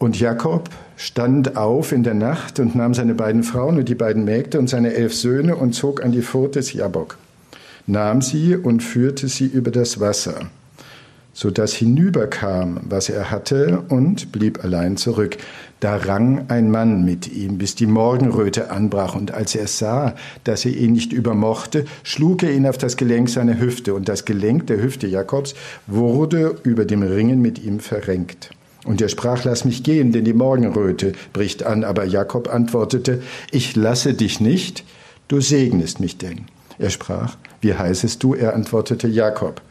Und 0.01 0.19
Jakob 0.19 0.71
stand 0.97 1.57
auf 1.57 1.93
in 1.93 2.03
der 2.03 2.15
Nacht 2.15 2.59
und 2.59 2.75
nahm 2.75 2.95
seine 2.95 3.15
beiden 3.15 3.45
Frauen 3.45 3.79
und 3.79 3.89
die 3.89 3.95
beiden 3.95 4.25
Mägde 4.25 4.59
und 4.59 4.69
seine 4.69 4.93
elf 4.95 5.15
Söhne 5.15 5.55
und 5.55 5.73
zog 5.73 6.03
an 6.03 6.11
die 6.11 6.23
Furt 6.23 6.57
des 6.57 6.73
Jabok, 6.73 7.17
nahm 7.87 8.23
sie 8.23 8.57
und 8.57 8.83
führte 8.83 9.29
sie 9.29 9.47
über 9.47 9.71
das 9.71 10.01
Wasser 10.01 10.51
so 11.35 11.51
dass 11.51 11.73
hinüberkam, 11.73 12.81
was 12.89 13.09
er 13.09 13.31
hatte, 13.31 13.83
und 13.89 14.33
blieb 14.33 14.65
allein 14.65 14.97
zurück. 14.97 15.39
Da 15.81 15.97
rang 15.97 16.45
ein 16.49 16.71
Mann 16.71 17.05
mit 17.05 17.33
ihm, 17.33 17.59
bis 17.59 17.75
die 17.75 17.87
Morgenröte 17.87 18.71
anbrach, 18.71 19.15
und 19.15 19.33
als 19.33 19.55
er 19.55 19.67
sah, 19.67 20.15
dass 20.45 20.65
er 20.65 20.73
ihn 20.73 20.93
nicht 20.93 21.13
übermochte, 21.13 21.87
schlug 22.03 22.43
er 22.43 22.53
ihn 22.53 22.67
auf 22.67 22.79
das 22.79 22.97
Gelenk 22.97 23.29
seiner 23.29 23.59
Hüfte, 23.59 23.95
und 23.95 24.09
das 24.09 24.25
Gelenk 24.25 24.67
der 24.67 24.83
Hüfte 24.83 25.07
Jakobs 25.07 25.55
wurde 25.87 26.57
über 26.63 26.85
dem 26.85 27.03
Ringen 27.03 27.41
mit 27.41 27.63
ihm 27.63 27.81
verrenkt. 27.81 28.51
Und 28.85 29.01
er 29.01 29.09
sprach, 29.09 29.45
lass 29.45 29.65
mich 29.65 29.85
gehen, 29.85 30.13
denn 30.13 30.25
die 30.25 30.33
Morgenröte 30.33 31.13
bricht 31.33 31.63
an. 31.63 31.85
Aber 31.85 32.05
Jakob 32.05 32.53
antwortete, 32.53 33.23
ich 33.53 33.77
lasse 33.77 34.15
dich 34.15 34.41
nicht, 34.41 34.85
du 35.29 35.41
segnest 35.41 36.01
mich 36.01 36.19
denn. 36.19 36.47
Er 36.79 36.91
sprach, 36.91 37.37
wie 37.61 37.75
heißest 37.75 38.23
du? 38.23 38.35
Er 38.35 38.55
antwortete, 38.55 39.07
Jakob. 39.07 39.63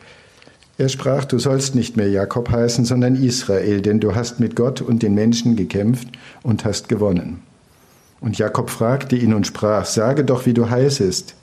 Er 0.77 0.89
sprach, 0.89 1.25
du 1.25 1.37
sollst 1.37 1.75
nicht 1.75 1.97
mehr 1.97 2.09
Jakob 2.09 2.49
heißen, 2.49 2.85
sondern 2.85 3.15
Israel, 3.15 3.81
denn 3.81 3.99
du 3.99 4.15
hast 4.15 4.39
mit 4.39 4.55
Gott 4.55 4.81
und 4.81 5.03
den 5.03 5.13
Menschen 5.13 5.55
gekämpft 5.55 6.07
und 6.43 6.65
hast 6.65 6.89
gewonnen. 6.89 7.41
Und 8.19 8.37
Jakob 8.37 8.69
fragte 8.69 9.15
ihn 9.15 9.33
und 9.33 9.47
sprach, 9.47 9.85
sage 9.85 10.23
doch, 10.23 10.45
wie 10.45 10.53
du 10.53 10.69
heißest. 10.69 11.35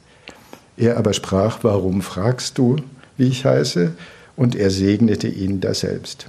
Er 0.76 0.97
aber 0.97 1.12
sprach, 1.12 1.58
warum 1.62 2.02
fragst 2.02 2.56
du, 2.56 2.76
wie 3.16 3.26
ich 3.26 3.44
heiße? 3.44 3.92
Und 4.37 4.54
er 4.54 4.70
segnete 4.70 5.26
ihn 5.26 5.61
daselbst. 5.61 6.28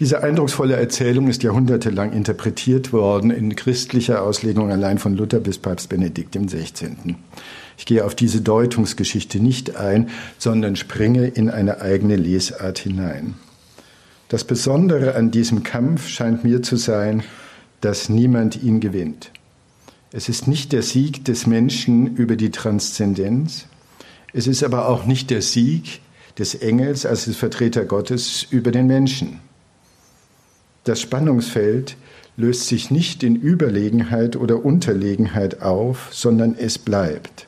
Diese 0.00 0.22
eindrucksvolle 0.22 0.76
Erzählung 0.76 1.28
ist 1.28 1.42
jahrhundertelang 1.42 2.12
interpretiert 2.12 2.92
worden 2.92 3.30
in 3.30 3.54
christlicher 3.54 4.22
Auslegung 4.22 4.70
allein 4.70 4.98
von 4.98 5.14
Luther 5.14 5.40
bis 5.40 5.58
Papst 5.58 5.90
Benedikt 5.90 6.34
XVI. 6.34 7.16
Ich 7.80 7.86
gehe 7.86 8.04
auf 8.04 8.14
diese 8.14 8.42
Deutungsgeschichte 8.42 9.40
nicht 9.40 9.76
ein, 9.76 10.10
sondern 10.36 10.76
springe 10.76 11.26
in 11.28 11.48
eine 11.48 11.80
eigene 11.80 12.16
Lesart 12.16 12.78
hinein. 12.78 13.36
Das 14.28 14.44
Besondere 14.44 15.14
an 15.14 15.30
diesem 15.30 15.62
Kampf 15.62 16.06
scheint 16.06 16.44
mir 16.44 16.62
zu 16.62 16.76
sein, 16.76 17.22
dass 17.80 18.10
niemand 18.10 18.62
ihn 18.62 18.80
gewinnt. 18.80 19.30
Es 20.12 20.28
ist 20.28 20.46
nicht 20.46 20.72
der 20.72 20.82
Sieg 20.82 21.24
des 21.24 21.46
Menschen 21.46 22.16
über 22.16 22.36
die 22.36 22.50
Transzendenz, 22.50 23.64
es 24.34 24.46
ist 24.46 24.62
aber 24.62 24.86
auch 24.86 25.06
nicht 25.06 25.30
der 25.30 25.40
Sieg 25.40 26.02
des 26.38 26.54
Engels 26.56 27.06
als 27.06 27.24
des 27.24 27.38
Vertreter 27.38 27.86
Gottes 27.86 28.46
über 28.50 28.72
den 28.72 28.88
Menschen. 28.88 29.40
Das 30.84 31.00
Spannungsfeld 31.00 31.96
löst 32.36 32.66
sich 32.66 32.90
nicht 32.90 33.22
in 33.22 33.36
Überlegenheit 33.36 34.36
oder 34.36 34.66
Unterlegenheit 34.66 35.62
auf, 35.62 36.10
sondern 36.12 36.54
es 36.54 36.76
bleibt. 36.76 37.46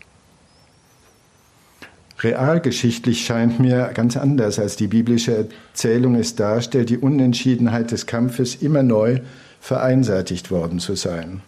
Realgeschichtlich 2.23 3.25
scheint 3.25 3.59
mir 3.59 3.91
ganz 3.95 4.17
anders, 4.17 4.59
als 4.59 4.77
die 4.77 4.87
biblische 4.87 5.49
Erzählung 5.73 6.15
es 6.15 6.37
darstellt, 6.37 6.91
die 6.91 6.99
Unentschiedenheit 6.99 7.91
des 7.91 8.07
Kampfes 8.07 8.55
immer 8.55 8.83
neu 8.83 9.21
vereinseitigt 9.61 10.51
worden 10.51 10.79
zu 10.79 10.95
sein. 10.95 11.41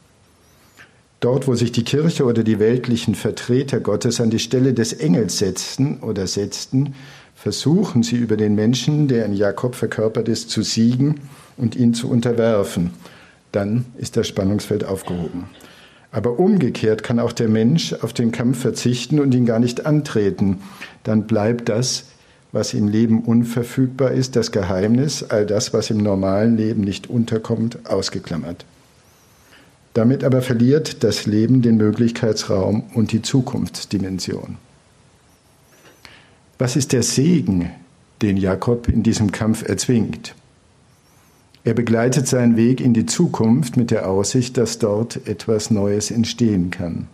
Dort, 1.21 1.47
wo 1.47 1.55
sich 1.55 1.73
die 1.73 1.85
Kirche 1.85 2.25
oder 2.25 2.43
die 2.43 2.59
weltlichen 2.59 3.15
Vertreter 3.15 3.81
Gottes 3.81 4.21
an 4.21 4.31
die 4.31 4.39
Stelle 4.39 4.75
des 4.75 4.93
Engels 4.93 5.39
setzten 5.39 6.01
oder 6.01 6.27
setzten, 6.27 6.95
versuchen 7.35 8.03
sie 8.03 8.17
über 8.17 8.37
den 8.37 8.55
Menschen, 8.55 9.09
der 9.09 9.27
in 9.27 9.33
Jakob 9.33 9.75
verkörpert 9.75 10.29
ist, 10.29 10.51
zu 10.51 10.63
siegen 10.63 11.21
und 11.57 11.77
ihn 11.77 11.95
zu 11.95 12.11
unterwerfen. 12.11 12.91
Dann 13.53 13.87
ist 13.97 14.17
das 14.17 14.27
Spannungsfeld 14.27 14.85
aufgehoben. 14.85 15.45
Aber 16.15 16.39
umgekehrt 16.39 17.03
kann 17.03 17.19
auch 17.19 17.33
der 17.33 17.49
Mensch 17.49 17.93
auf 17.93 18.13
den 18.13 18.31
Kampf 18.31 18.61
verzichten 18.61 19.19
und 19.19 19.35
ihn 19.35 19.47
gar 19.47 19.59
nicht 19.59 19.85
antreten. 19.85 20.61
Dann 21.03 21.27
bleibt 21.27 21.69
das, 21.69 22.05
was 22.53 22.73
im 22.73 22.87
Leben 22.87 23.25
unverfügbar 23.25 24.13
ist, 24.13 24.37
das 24.37 24.53
Geheimnis, 24.53 25.25
all 25.25 25.45
das, 25.45 25.75
was 25.75 25.91
im 25.91 25.99
normalen 25.99 26.57
Leben 26.57 26.83
nicht 26.83 27.11
unterkommt, 27.11 27.91
ausgeklammert. 27.91 28.65
Damit 29.95 30.23
aber 30.23 30.41
verliert 30.41 31.03
das 31.03 31.27
Leben 31.27 31.63
den 31.63 31.79
Möglichkeitsraum 31.79 32.85
und 32.95 33.11
die 33.11 33.23
Zukunftsdimension. 33.23 34.59
Was 36.61 36.77
ist 36.77 36.93
der 36.93 37.03
Segen, 37.03 37.73
den 38.23 38.37
Jakob 38.37 38.87
in 38.87 39.03
diesem 39.03 39.33
Kampf 39.33 39.69
erzwingt? 39.69 40.37
Er 41.65 41.73
begleitet 41.73 42.29
seinen 42.29 42.57
Weg 42.57 42.83
in 42.83 42.93
die 42.93 43.07
Zukunft 43.07 43.79
mit 43.79 43.91
der 43.91 44.09
Aussicht, 44.09 44.59
dass 44.59 44.79
dort 44.79 45.27
etwas 45.27 45.71
Neues 45.71 46.11
entstehen 46.11 46.71
kann. 46.71 47.09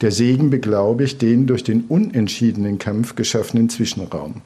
Der 0.00 0.10
Segen 0.10 0.48
beglaubigt 0.48 1.20
den 1.20 1.46
durch 1.46 1.62
den 1.62 1.82
unentschiedenen 1.82 2.78
Kampf 2.78 3.16
geschaffenen 3.16 3.68
Zwischenraum. 3.68 4.40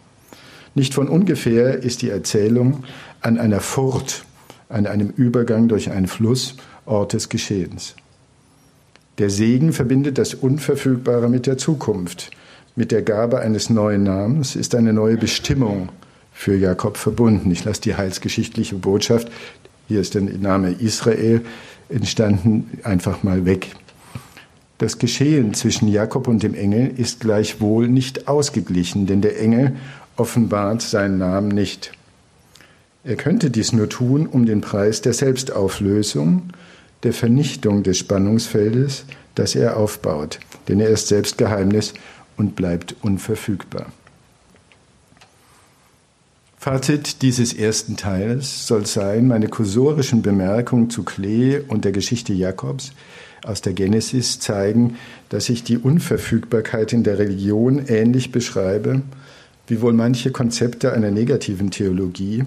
Nicht 0.74 0.94
von 0.94 1.08
ungefähr 1.08 1.82
ist 1.82 2.02
die 2.02 2.10
Erzählung 2.10 2.84
an 3.20 3.38
einer 3.38 3.60
Furt, 3.60 4.24
an 4.68 4.86
einem 4.86 5.10
Übergang 5.10 5.68
durch 5.68 5.90
einen 5.90 6.06
Fluss, 6.06 6.56
Ort 6.86 7.12
des 7.12 7.28
Geschehens. 7.28 7.94
Der 9.18 9.30
Segen 9.30 9.72
verbindet 9.72 10.18
das 10.18 10.34
Unverfügbare 10.34 11.28
mit 11.28 11.46
der 11.46 11.58
Zukunft. 11.58 12.30
Mit 12.74 12.90
der 12.90 13.02
Gabe 13.02 13.40
eines 13.40 13.70
neuen 13.70 14.04
Namens 14.04 14.56
ist 14.56 14.74
eine 14.74 14.92
neue 14.92 15.16
Bestimmung 15.16 15.90
für 16.40 16.56
Jakob 16.56 16.96
verbunden. 16.96 17.50
Ich 17.50 17.66
lasse 17.66 17.82
die 17.82 17.96
heilsgeschichtliche 17.96 18.76
Botschaft, 18.76 19.30
hier 19.88 20.00
ist 20.00 20.14
der 20.14 20.22
Name 20.22 20.70
Israel 20.72 21.42
entstanden, 21.90 22.78
einfach 22.82 23.22
mal 23.22 23.44
weg. 23.44 23.76
Das 24.78 24.96
Geschehen 24.96 25.52
zwischen 25.52 25.86
Jakob 25.86 26.28
und 26.28 26.42
dem 26.42 26.54
Engel 26.54 26.94
ist 26.96 27.20
gleichwohl 27.20 27.88
nicht 27.88 28.26
ausgeglichen, 28.26 29.06
denn 29.06 29.20
der 29.20 29.38
Engel 29.38 29.76
offenbart 30.16 30.80
seinen 30.80 31.18
Namen 31.18 31.48
nicht. 31.48 31.92
Er 33.04 33.16
könnte 33.16 33.50
dies 33.50 33.74
nur 33.74 33.90
tun 33.90 34.26
um 34.26 34.46
den 34.46 34.62
Preis 34.62 35.02
der 35.02 35.12
Selbstauflösung, 35.12 36.44
der 37.02 37.12
Vernichtung 37.12 37.82
des 37.82 37.98
Spannungsfeldes, 37.98 39.04
das 39.34 39.54
er 39.54 39.76
aufbaut, 39.76 40.40
denn 40.68 40.80
er 40.80 40.88
ist 40.88 41.08
selbst 41.08 41.36
Geheimnis 41.36 41.92
und 42.38 42.56
bleibt 42.56 42.96
unverfügbar. 43.02 43.92
Fazit 46.62 47.22
dieses 47.22 47.54
ersten 47.54 47.96
Teils 47.96 48.66
soll 48.66 48.84
sein, 48.84 49.26
meine 49.26 49.48
kursorischen 49.48 50.20
Bemerkungen 50.20 50.90
zu 50.90 51.04
Klee 51.04 51.58
und 51.58 51.86
der 51.86 51.92
Geschichte 51.92 52.34
Jakobs 52.34 52.92
aus 53.42 53.62
der 53.62 53.72
Genesis 53.72 54.40
zeigen, 54.40 54.98
dass 55.30 55.48
ich 55.48 55.64
die 55.64 55.78
Unverfügbarkeit 55.78 56.92
in 56.92 57.02
der 57.02 57.18
Religion 57.18 57.86
ähnlich 57.88 58.30
beschreibe 58.30 59.00
wie 59.68 59.80
wohl 59.80 59.94
manche 59.94 60.32
Konzepte 60.32 60.92
einer 60.92 61.10
negativen 61.10 61.70
Theologie, 61.70 62.44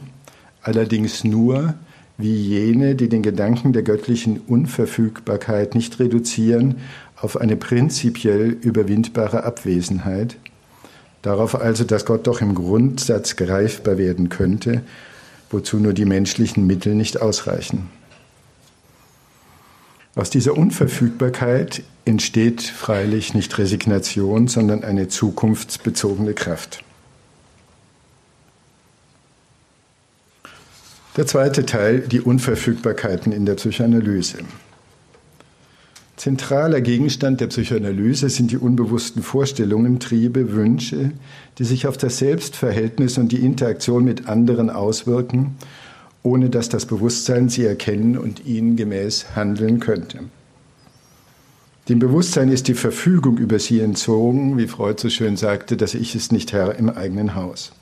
allerdings 0.62 1.23
nur 1.23 1.73
wie 2.19 2.36
jene, 2.36 2.93
die 2.93 3.10
den 3.10 3.23
Gedanken 3.23 3.73
der 3.73 3.82
göttlichen 3.82 4.41
Unverfügbarkeit 4.41 5.73
nicht 5.73 5.99
reduzieren 5.99 6.76
auf 7.19 7.41
eine 7.41 7.56
prinzipiell 7.56 8.49
überwindbare 8.62 9.43
Abwesenheit, 9.43 10.38
Darauf 11.23 11.59
also, 11.59 11.86
dass 11.86 12.05
Gott 12.05 12.27
doch 12.27 12.41
im 12.41 12.53
Grundsatz 12.53 13.38
greifbar 13.38 13.97
werden 13.97 14.29
könnte, 14.29 14.83
wozu 15.49 15.77
nur 15.77 15.93
die 15.93 16.05
menschlichen 16.05 16.67
Mittel 16.67 16.93
nicht 16.95 17.21
ausreichen. 17.21 17.89
Aus 20.15 20.29
dieser 20.29 20.55
Unverfügbarkeit 20.55 21.81
entsteht 22.05 22.62
freilich 22.62 23.33
nicht 23.33 23.57
Resignation, 23.57 24.47
sondern 24.47 24.83
eine 24.83 25.07
zukunftsbezogene 25.07 26.33
Kraft. 26.33 26.83
Der 31.15 31.25
zweite 31.25 31.65
Teil, 31.65 32.01
die 32.01 32.19
Unverfügbarkeiten 32.21 33.31
in 33.31 33.45
der 33.45 33.55
Psychoanalyse. 33.55 34.39
Zentraler 36.23 36.79
Gegenstand 36.79 37.41
der 37.41 37.47
Psychoanalyse 37.47 38.29
sind 38.29 38.49
die 38.49 38.57
unbewussten 38.57 39.21
Vorstellungen, 39.21 39.99
Triebe, 39.99 40.53
Wünsche, 40.53 41.12
die 41.59 41.65
sich 41.65 41.86
auf 41.86 41.97
das 41.97 42.19
Selbstverhältnis 42.19 43.17
und 43.17 43.33
die 43.33 43.45
Interaktion 43.45 44.05
mit 44.05 44.29
anderen 44.29 44.69
auswirken, 44.69 45.57
ohne 46.21 46.49
dass 46.49 46.69
das 46.69 46.86
Bewusstsein 46.86 47.49
sie 47.49 47.65
erkennen 47.65 48.17
und 48.17 48.45
ihnen 48.45 48.77
gemäß 48.77 49.36
handeln 49.36 49.81
könnte. 49.81 50.19
Dem 51.89 51.99
Bewusstsein 51.99 52.47
ist 52.47 52.69
die 52.69 52.73
Verfügung 52.73 53.38
über 53.38 53.59
sie 53.59 53.81
entzogen, 53.81 54.57
wie 54.57 54.67
Freud 54.67 55.01
so 55.01 55.09
schön 55.09 55.36
sagte, 55.36 55.75
dass 55.75 55.93
Ich 55.93 56.15
ist 56.15 56.31
nicht 56.31 56.53
Herr 56.53 56.75
im 56.75 56.89
eigenen 56.89 57.36
Haus. 57.36 57.73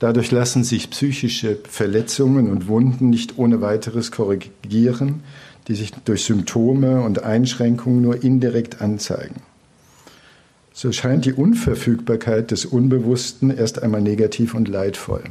Dadurch 0.00 0.32
lassen 0.32 0.64
sich 0.64 0.90
psychische 0.90 1.56
Verletzungen 1.66 2.50
und 2.50 2.68
Wunden 2.68 3.08
nicht 3.08 3.38
ohne 3.38 3.62
weiteres 3.62 4.10
korrigieren, 4.10 5.22
die 5.68 5.74
sich 5.74 5.92
durch 6.04 6.24
Symptome 6.24 7.02
und 7.02 7.22
Einschränkungen 7.22 8.02
nur 8.02 8.22
indirekt 8.22 8.80
anzeigen. 8.80 9.42
So 10.72 10.90
scheint 10.90 11.24
die 11.26 11.34
Unverfügbarkeit 11.34 12.50
des 12.50 12.64
Unbewussten 12.64 13.56
erst 13.56 13.82
einmal 13.82 14.00
negativ 14.00 14.54
und 14.54 14.68
leidvoll. 14.68 15.24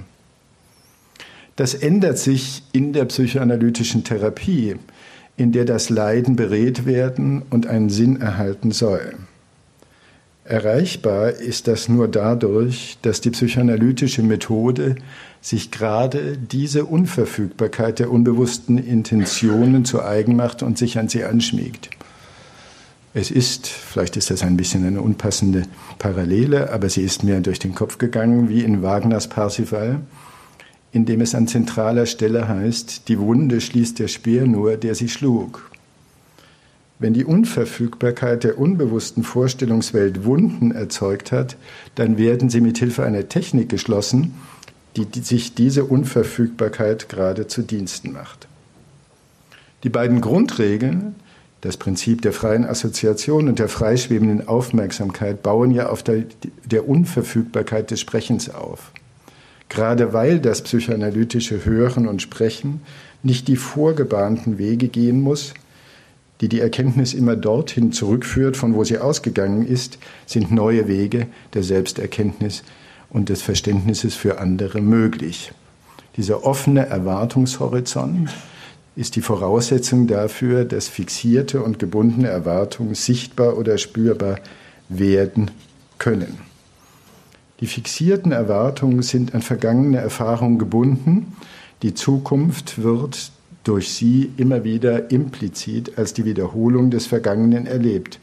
Das 1.56 1.74
ändert 1.74 2.18
sich 2.18 2.64
in 2.72 2.94
der 2.94 3.06
psychoanalytischen 3.06 4.04
Therapie, 4.04 4.76
in 5.38 5.52
der 5.52 5.66
das 5.66 5.90
Leiden 5.90 6.36
berät 6.36 6.86
werden 6.86 7.42
und 7.50 7.68
einen 7.68 7.90
Sinn 7.90 8.22
erhalten 8.22 8.72
soll. 8.72 9.16
Erreichbar 10.52 11.30
ist 11.30 11.70
das 11.70 11.88
nur 11.88 12.10
dadurch, 12.10 12.98
dass 13.04 13.22
die 13.22 13.30
psychoanalytische 13.30 14.22
Methode 14.22 14.96
sich 15.40 15.72
gerade 15.72 16.38
diese 16.38 16.84
Unverfügbarkeit 16.84 18.00
der 18.00 18.12
unbewussten 18.12 18.78
Intentionen 18.78 19.86
zu 19.86 20.04
eigen 20.04 20.36
macht 20.36 20.62
und 20.62 20.78
sich 20.78 21.00
an 21.00 21.08
sie 21.08 21.24
anschmiegt. 21.24 21.90
Es 23.14 23.32
ist, 23.32 23.68
vielleicht 23.68 24.18
ist 24.18 24.30
das 24.30 24.44
ein 24.44 24.58
bisschen 24.58 24.86
eine 24.86 25.02
unpassende 25.02 25.64
Parallele, 26.00 26.74
aber 26.74 26.90
sie 26.90 27.04
ist 27.04 27.24
mir 27.24 27.40
durch 27.40 27.60
den 27.60 27.74
Kopf 27.74 27.98
gegangen, 27.98 28.50
wie 28.50 28.66
in 28.66 28.82
Wagners 28.84 29.30
Parsifal, 29.30 30.02
in 30.92 31.06
dem 31.06 31.22
es 31.22 31.34
an 31.34 31.48
zentraler 31.48 32.06
Stelle 32.06 32.50
heißt, 32.50 33.08
die 33.08 33.20
Wunde 33.20 33.62
schließt 33.62 34.00
der 34.00 34.10
Speer 34.10 34.48
nur, 34.48 34.76
der 34.76 34.96
sie 34.96 35.08
schlug. 35.08 35.71
Wenn 37.02 37.16
die 37.16 37.26
Unverfügbarkeit 37.26 38.44
der 38.44 38.60
unbewussten 38.60 39.24
Vorstellungswelt 39.24 40.24
Wunden 40.24 40.72
erzeugt 40.72 41.32
hat, 41.32 41.58
dann 41.96 42.20
werden 42.20 42.52
sie 42.52 42.62
mit 42.62 42.78
Hilfe 42.78 43.04
einer 43.04 43.28
Technik 43.28 43.70
geschlossen, 43.70 44.36
die, 44.96 45.08
sich 45.20 45.56
diese 45.56 45.86
Unverfügbarkeit 45.86 47.10
gerade 47.10 47.48
zu 47.48 47.64
Diensten 47.64 48.12
macht. 48.12 48.48
Die 49.84 49.90
beiden 49.90 50.22
Grundregeln, 50.22 51.16
das 51.62 51.76
Prinzip 51.76 52.22
der 52.22 52.34
freien 52.34 52.66
Assoziation 52.66 53.48
und 53.48 53.58
der 53.58 53.68
freischwebenden 53.68 54.48
Aufmerksamkeit, 54.48 55.42
bauen 55.42 55.72
ja 55.72 55.90
auf 55.90 56.04
der 56.04 56.88
Unverfügbarkeit 56.88 57.90
des 57.90 58.00
Sprechens 58.00 58.52
auf. 58.52 58.92
Gerade 59.70 60.14
weil 60.14 60.40
das 60.40 60.62
psychoanalytische 60.62 61.66
Hören 61.66 62.08
und 62.08 62.22
Sprechen 62.22 62.82
nicht 63.24 63.48
die 63.48 63.56
vorgebahnten 63.56 64.60
Wege 64.60 64.88
gehen 64.88 65.20
muss, 65.20 65.56
die 66.42 66.50
die 66.50 66.60
Erkenntnis 66.60 67.14
immer 67.14 67.36
dorthin 67.36 67.92
zurückführt, 67.92 68.58
von 68.58 68.74
wo 68.74 68.84
sie 68.84 68.98
ausgegangen 68.98 69.66
ist, 69.66 70.00
sind 70.26 70.52
neue 70.52 70.88
Wege 70.88 71.28
der 71.54 71.64
Selbsterkenntnis 71.64 72.64
und 73.10 73.30
des 73.30 73.42
Verständnisses 73.42 74.16
für 74.16 74.40
andere 74.40 74.82
möglich. 74.82 75.52
Dieser 76.18 76.44
offene 76.44 76.88
Erwartungshorizont 76.88 78.30
ist 78.96 79.16
die 79.16 79.22
Voraussetzung 79.22 80.08
dafür, 80.08 80.66
dass 80.66 80.88
fixierte 80.88 81.62
und 81.62 81.80
gebundene 81.80 82.28
Erwartungen 82.28 82.96
sichtbar 82.96 83.58
oder 83.58 83.78
spürbar 83.78 84.40
werden 84.90 85.52
können. 85.98 86.40
Die 87.62 87.68
fixierten 87.68 88.32
Erwartungen 88.32 89.04
sind 89.04 89.36
an 89.36 89.44
vergangene 89.44 90.00
Erfahrungen 90.00 90.58
gebunden. 90.58 91.38
Die 91.84 91.94
Zukunft 91.94 92.82
wird 92.82 93.32
durch 93.64 93.90
sie 93.90 94.32
immer 94.38 94.64
wieder 94.64 95.12
implizit 95.12 95.98
als 95.98 96.14
die 96.14 96.26
Wiederholung 96.26 96.90
des 96.90 97.06
Vergangenen 97.06 97.68
erlebt, 97.68 98.20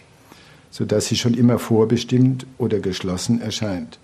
sodass 0.71 1.07
sie 1.07 1.17
schon 1.17 1.35
immer 1.35 1.59
vorbestimmt 1.59 2.47
oder 2.59 2.81
geschlossen 2.81 3.41
erscheint. 3.41 3.99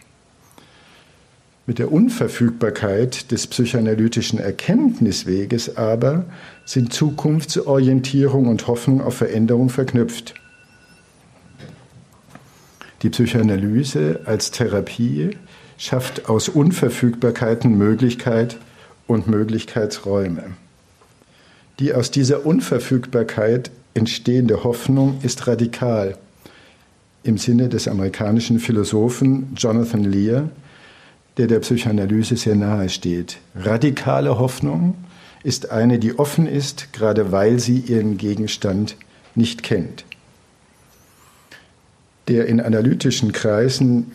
Mit 1.66 1.78
der 1.78 1.90
Unverfügbarkeit 1.90 3.30
des 3.32 3.46
psychoanalytischen 3.46 4.38
Erkenntnisweges 4.38 5.78
aber 5.78 6.26
sind 6.66 6.92
Zukunftsorientierung 6.92 8.48
und 8.48 8.66
Hoffnung 8.66 9.00
auf 9.00 9.16
Veränderung 9.16 9.70
verknüpft. 9.70 10.34
Die 13.02 13.08
Psychoanalyse 13.08 14.20
als 14.26 14.50
Therapie 14.50 15.36
schafft 15.78 16.28
aus 16.28 16.50
Unverfügbarkeiten 16.50 17.76
Möglichkeit 17.76 18.58
und 19.06 19.26
Möglichkeitsräume. 19.26 20.44
Die 21.80 21.92
aus 21.92 22.10
dieser 22.10 22.46
Unverfügbarkeit 22.46 23.70
entstehende 23.94 24.62
Hoffnung 24.64 25.18
ist 25.22 25.46
radikal 25.46 26.16
im 27.24 27.38
Sinne 27.38 27.68
des 27.68 27.88
amerikanischen 27.88 28.60
Philosophen 28.60 29.54
Jonathan 29.56 30.04
Lear, 30.04 30.50
der 31.36 31.46
der 31.46 31.60
Psychoanalyse 31.60 32.36
sehr 32.36 32.54
nahe 32.54 32.88
steht. 32.88 33.38
Radikale 33.56 34.38
Hoffnung 34.38 34.94
ist 35.42 35.70
eine, 35.70 35.98
die 35.98 36.18
offen 36.18 36.46
ist, 36.46 36.92
gerade 36.92 37.32
weil 37.32 37.58
sie 37.58 37.78
ihren 37.78 38.18
Gegenstand 38.18 38.96
nicht 39.34 39.62
kennt. 39.62 40.04
Der 42.28 42.46
in 42.46 42.60
analytischen 42.60 43.32
Kreisen 43.32 44.12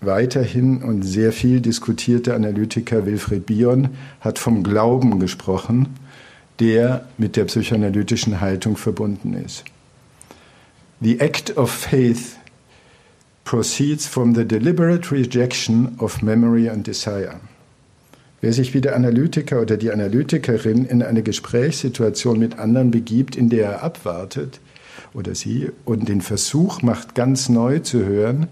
weiterhin 0.00 0.82
und 0.82 1.02
sehr 1.02 1.32
viel 1.32 1.60
diskutierte 1.60 2.34
Analytiker 2.34 3.06
Wilfried 3.06 3.46
Bion 3.46 3.90
hat 4.20 4.38
vom 4.38 4.62
Glauben 4.62 5.18
gesprochen, 5.18 5.88
der 6.62 7.06
mit 7.18 7.34
der 7.34 7.46
psychoanalytischen 7.46 8.40
Haltung 8.40 8.76
verbunden 8.76 9.34
ist. 9.34 9.64
The 11.00 11.18
act 11.18 11.56
of 11.56 11.72
faith 11.72 12.36
proceeds 13.42 14.06
from 14.06 14.36
the 14.36 14.44
deliberate 14.44 15.10
rejection 15.10 15.96
of 15.98 16.22
memory 16.22 16.68
and 16.68 16.86
desire. 16.86 17.40
Wer 18.40 18.52
sich 18.52 18.74
wie 18.74 18.80
der 18.80 18.94
Analytiker 18.94 19.60
oder 19.60 19.76
die 19.76 19.90
Analytikerin 19.90 20.84
in 20.84 21.02
eine 21.02 21.24
Gesprächssituation 21.24 22.38
mit 22.38 22.60
anderen 22.60 22.92
begibt, 22.92 23.34
in 23.34 23.48
der 23.48 23.64
er 23.66 23.82
abwartet 23.82 24.60
oder 25.14 25.34
sie 25.34 25.70
und 25.84 26.08
den 26.08 26.20
Versuch 26.20 26.82
macht, 26.82 27.16
ganz 27.16 27.48
neu 27.48 27.80
zu 27.80 28.04
hören, 28.04 28.46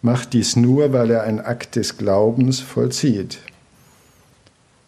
macht 0.00 0.32
dies 0.32 0.56
nur, 0.56 0.94
weil 0.94 1.10
er 1.10 1.24
einen 1.24 1.40
Akt 1.40 1.76
des 1.76 1.98
Glaubens 1.98 2.60
vollzieht. 2.60 3.40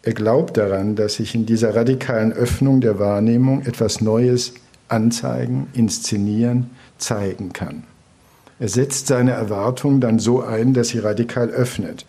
Er 0.07 0.13
glaubt 0.13 0.55
daran, 0.55 0.95
dass 0.95 1.15
sich 1.15 1.35
in 1.35 1.45
dieser 1.45 1.75
radikalen 1.75 2.31
Öffnung 2.31 2.79
der 2.79 2.97
Wahrnehmung 2.97 3.65
etwas 3.65 3.99
Neues 3.99 4.53
anzeigen, 4.87 5.67
inszenieren, 5.73 6.69
zeigen 6.97 7.51
kann. 7.51 7.83
Er 8.57 8.69
setzt 8.69 9.07
seine 9.07 9.31
Erwartung 9.31 9.99
dann 9.99 10.17
so 10.17 10.41
ein, 10.41 10.73
dass 10.73 10.87
sie 10.87 10.99
radikal 10.99 11.49
öffnet, 11.49 12.05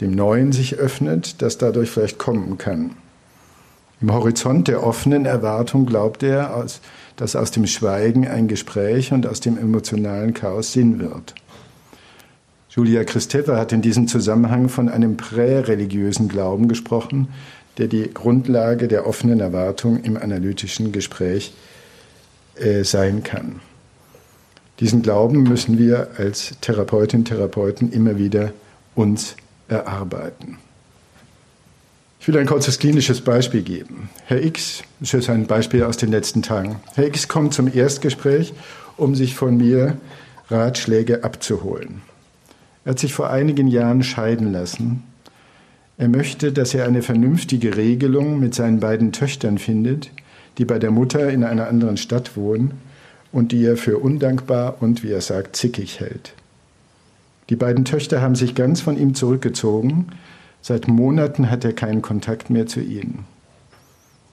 dem 0.00 0.12
Neuen 0.12 0.52
sich 0.52 0.76
öffnet, 0.76 1.42
das 1.42 1.58
dadurch 1.58 1.90
vielleicht 1.90 2.16
kommen 2.16 2.56
kann. 2.56 2.92
Im 4.00 4.10
Horizont 4.10 4.66
der 4.66 4.82
offenen 4.82 5.26
Erwartung 5.26 5.84
glaubt 5.84 6.22
er, 6.22 6.64
dass 7.16 7.36
aus 7.36 7.50
dem 7.50 7.66
Schweigen 7.66 8.26
ein 8.26 8.48
Gespräch 8.48 9.12
und 9.12 9.26
aus 9.26 9.40
dem 9.40 9.58
emotionalen 9.58 10.32
Chaos 10.32 10.72
Sinn 10.72 11.00
wird. 11.00 11.34
Julia 12.74 13.04
Kristeva 13.04 13.58
hat 13.58 13.72
in 13.72 13.82
diesem 13.82 14.08
Zusammenhang 14.08 14.70
von 14.70 14.88
einem 14.88 15.18
präreligiösen 15.18 16.28
Glauben 16.28 16.68
gesprochen, 16.68 17.28
der 17.76 17.86
die 17.86 18.08
Grundlage 18.14 18.88
der 18.88 19.06
offenen 19.06 19.40
Erwartung 19.40 20.02
im 20.02 20.16
analytischen 20.16 20.90
Gespräch 20.90 21.52
äh, 22.56 22.82
sein 22.82 23.22
kann. 23.22 23.60
Diesen 24.80 25.02
Glauben 25.02 25.42
müssen 25.42 25.78
wir 25.78 26.12
als 26.16 26.54
Therapeutinnen 26.62 27.26
und 27.26 27.28
Therapeuten 27.28 27.92
immer 27.92 28.16
wieder 28.16 28.54
uns 28.94 29.36
erarbeiten. 29.68 30.56
Ich 32.20 32.28
will 32.28 32.38
ein 32.38 32.46
kurzes 32.46 32.78
klinisches 32.78 33.20
Beispiel 33.20 33.62
geben. 33.62 34.08
Herr 34.24 34.42
X, 34.42 34.82
das 34.98 35.12
ist 35.12 35.28
ein 35.28 35.46
Beispiel 35.46 35.82
aus 35.82 35.98
den 35.98 36.10
letzten 36.10 36.40
Tagen. 36.40 36.76
Herr 36.94 37.06
X 37.06 37.28
kommt 37.28 37.52
zum 37.52 37.70
Erstgespräch, 37.70 38.54
um 38.96 39.14
sich 39.14 39.34
von 39.34 39.58
mir 39.58 39.98
Ratschläge 40.48 41.22
abzuholen. 41.22 42.00
Er 42.84 42.90
hat 42.90 42.98
sich 42.98 43.14
vor 43.14 43.30
einigen 43.30 43.68
Jahren 43.68 44.02
scheiden 44.02 44.52
lassen. 44.52 45.04
Er 45.98 46.08
möchte, 46.08 46.52
dass 46.52 46.74
er 46.74 46.84
eine 46.84 47.02
vernünftige 47.02 47.76
Regelung 47.76 48.40
mit 48.40 48.54
seinen 48.54 48.80
beiden 48.80 49.12
Töchtern 49.12 49.58
findet, 49.58 50.10
die 50.58 50.64
bei 50.64 50.78
der 50.78 50.90
Mutter 50.90 51.30
in 51.30 51.44
einer 51.44 51.68
anderen 51.68 51.96
Stadt 51.96 52.36
wohnen 52.36 52.72
und 53.30 53.52
die 53.52 53.64
er 53.64 53.76
für 53.76 53.98
undankbar 53.98 54.76
und, 54.80 55.02
wie 55.02 55.12
er 55.12 55.20
sagt, 55.20 55.56
zickig 55.56 56.00
hält. 56.00 56.34
Die 57.50 57.56
beiden 57.56 57.84
Töchter 57.84 58.20
haben 58.20 58.34
sich 58.34 58.54
ganz 58.54 58.80
von 58.80 58.98
ihm 58.98 59.14
zurückgezogen. 59.14 60.08
Seit 60.60 60.88
Monaten 60.88 61.50
hat 61.50 61.64
er 61.64 61.72
keinen 61.72 62.02
Kontakt 62.02 62.50
mehr 62.50 62.66
zu 62.66 62.80
ihnen. 62.80 63.24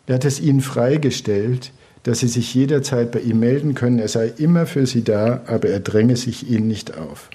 Er 0.08 0.16
hat 0.16 0.26
es 0.26 0.40
ihnen 0.40 0.62
freigestellt, 0.62 1.72
dass 2.04 2.20
sie 2.20 2.28
sich 2.28 2.54
jederzeit 2.54 3.12
bei 3.12 3.20
ihm 3.20 3.40
melden 3.40 3.76
können. 3.76 4.00
Er 4.00 4.08
sei 4.08 4.32
immer 4.38 4.66
für 4.66 4.88
sie 4.88 5.04
da, 5.04 5.42
aber 5.46 5.70
er 5.70 5.80
dränge 5.80 6.16
sich 6.16 6.50
ihnen 6.50 6.68
nicht 6.68 6.98
auf. 6.98 7.30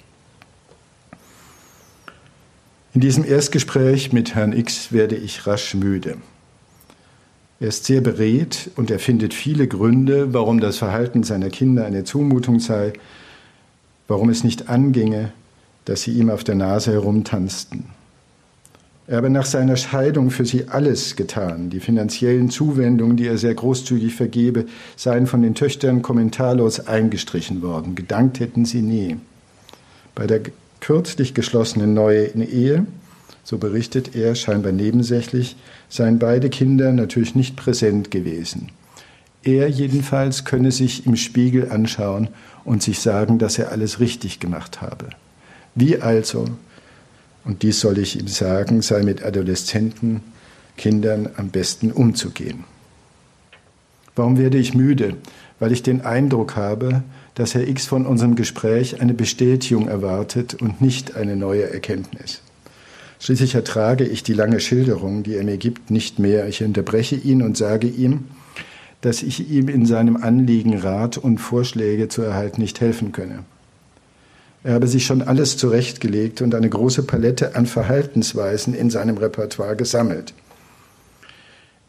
In 2.95 3.01
diesem 3.01 3.25
Erstgespräch 3.25 4.13
mit 4.13 4.35
Herrn 4.35 4.53
X 4.53 4.93
werde 4.93 5.17
ich 5.17 5.45
rasch 5.45 5.75
müde. 5.75 6.15
Er 7.59 7.67
ist 7.67 7.83
sehr 7.83 7.99
beredt 7.99 8.71
und 8.77 8.89
er 8.89 8.99
findet 8.99 9.33
viele 9.33 9.67
Gründe, 9.67 10.33
warum 10.33 10.61
das 10.61 10.77
Verhalten 10.77 11.23
seiner 11.23 11.49
Kinder 11.49 11.85
eine 11.85 12.05
Zumutung 12.05 12.61
sei, 12.61 12.93
warum 14.07 14.29
es 14.29 14.45
nicht 14.45 14.69
anginge, 14.69 15.33
dass 15.83 16.03
sie 16.03 16.11
ihm 16.11 16.29
auf 16.29 16.45
der 16.45 16.55
Nase 16.55 16.93
herumtanzten. 16.93 17.83
Er 19.07 19.17
habe 19.17 19.29
nach 19.29 19.45
seiner 19.45 19.75
Scheidung 19.75 20.31
für 20.31 20.45
sie 20.45 20.69
alles 20.69 21.17
getan. 21.17 21.69
Die 21.69 21.81
finanziellen 21.81 22.49
Zuwendungen, 22.49 23.17
die 23.17 23.27
er 23.27 23.37
sehr 23.37 23.55
großzügig 23.55 24.15
vergebe, 24.15 24.67
seien 24.95 25.27
von 25.27 25.41
den 25.41 25.53
Töchtern 25.53 26.01
kommentarlos 26.01 26.87
eingestrichen 26.87 27.61
worden. 27.61 27.95
Gedankt 27.95 28.39
hätten 28.39 28.63
sie 28.63 28.81
nie. 28.81 29.17
Bei 30.15 30.27
der 30.27 30.39
kürzlich 30.85 31.33
geschlossenen 31.33 31.95
neuen 31.95 32.47
Ehe, 32.47 32.85
so 33.43 33.57
berichtet 33.57 34.15
er 34.15 34.35
scheinbar 34.35 34.71
nebensächlich, 34.71 35.55
seien 35.89 36.19
beide 36.19 36.51
Kinder 36.51 36.91
natürlich 36.91 37.33
nicht 37.33 37.55
präsent 37.55 38.11
gewesen. 38.11 38.69
Er 39.41 39.67
jedenfalls 39.67 40.45
könne 40.45 40.71
sich 40.71 41.07
im 41.07 41.15
Spiegel 41.15 41.71
anschauen 41.71 42.27
und 42.65 42.83
sich 42.83 42.99
sagen, 42.99 43.39
dass 43.39 43.57
er 43.57 43.71
alles 43.71 43.99
richtig 43.99 44.39
gemacht 44.39 44.81
habe. 44.81 45.09
Wie 45.73 46.03
also, 46.03 46.45
und 47.45 47.63
dies 47.63 47.79
soll 47.79 47.97
ich 47.97 48.19
ihm 48.19 48.27
sagen, 48.27 48.83
sei 48.83 49.01
mit 49.01 49.23
Adoleszenten, 49.23 50.21
Kindern 50.77 51.29
am 51.35 51.49
besten 51.49 51.91
umzugehen. 51.91 52.63
Warum 54.15 54.37
werde 54.37 54.59
ich 54.59 54.75
müde? 54.75 55.15
Weil 55.57 55.71
ich 55.71 55.81
den 55.81 56.01
Eindruck 56.01 56.55
habe, 56.55 57.01
dass 57.35 57.53
Herr 57.53 57.67
X 57.67 57.85
von 57.85 58.05
unserem 58.05 58.35
Gespräch 58.35 59.01
eine 59.01 59.13
Bestätigung 59.13 59.87
erwartet 59.87 60.55
und 60.55 60.81
nicht 60.81 61.15
eine 61.15 61.35
neue 61.35 61.69
Erkenntnis. 61.69 62.41
Schließlich 63.19 63.55
ertrage 63.55 64.05
ich 64.05 64.23
die 64.23 64.33
lange 64.33 64.59
Schilderung, 64.59 65.23
die 65.23 65.35
er 65.35 65.43
mir 65.43 65.57
gibt, 65.57 65.91
nicht 65.91 66.19
mehr. 66.19 66.47
Ich 66.47 66.63
unterbreche 66.63 67.15
ihn 67.15 67.41
und 67.41 67.57
sage 67.57 67.87
ihm, 67.87 68.25
dass 69.01 69.21
ich 69.21 69.49
ihm 69.49 69.67
in 69.67 69.85
seinem 69.85 70.17
Anliegen 70.17 70.77
Rat 70.77 71.17
und 71.17 71.37
Vorschläge 71.37 72.07
zu 72.07 72.21
erhalten 72.21 72.61
nicht 72.61 72.81
helfen 72.81 73.11
könne. 73.11 73.43
Er 74.63 74.73
habe 74.73 74.87
sich 74.87 75.05
schon 75.05 75.21
alles 75.21 75.57
zurechtgelegt 75.57 76.41
und 76.41 76.55
eine 76.55 76.69
große 76.69 77.03
Palette 77.03 77.55
an 77.55 77.67
Verhaltensweisen 77.67 78.73
in 78.73 78.89
seinem 78.89 79.17
Repertoire 79.17 79.75
gesammelt. 79.75 80.33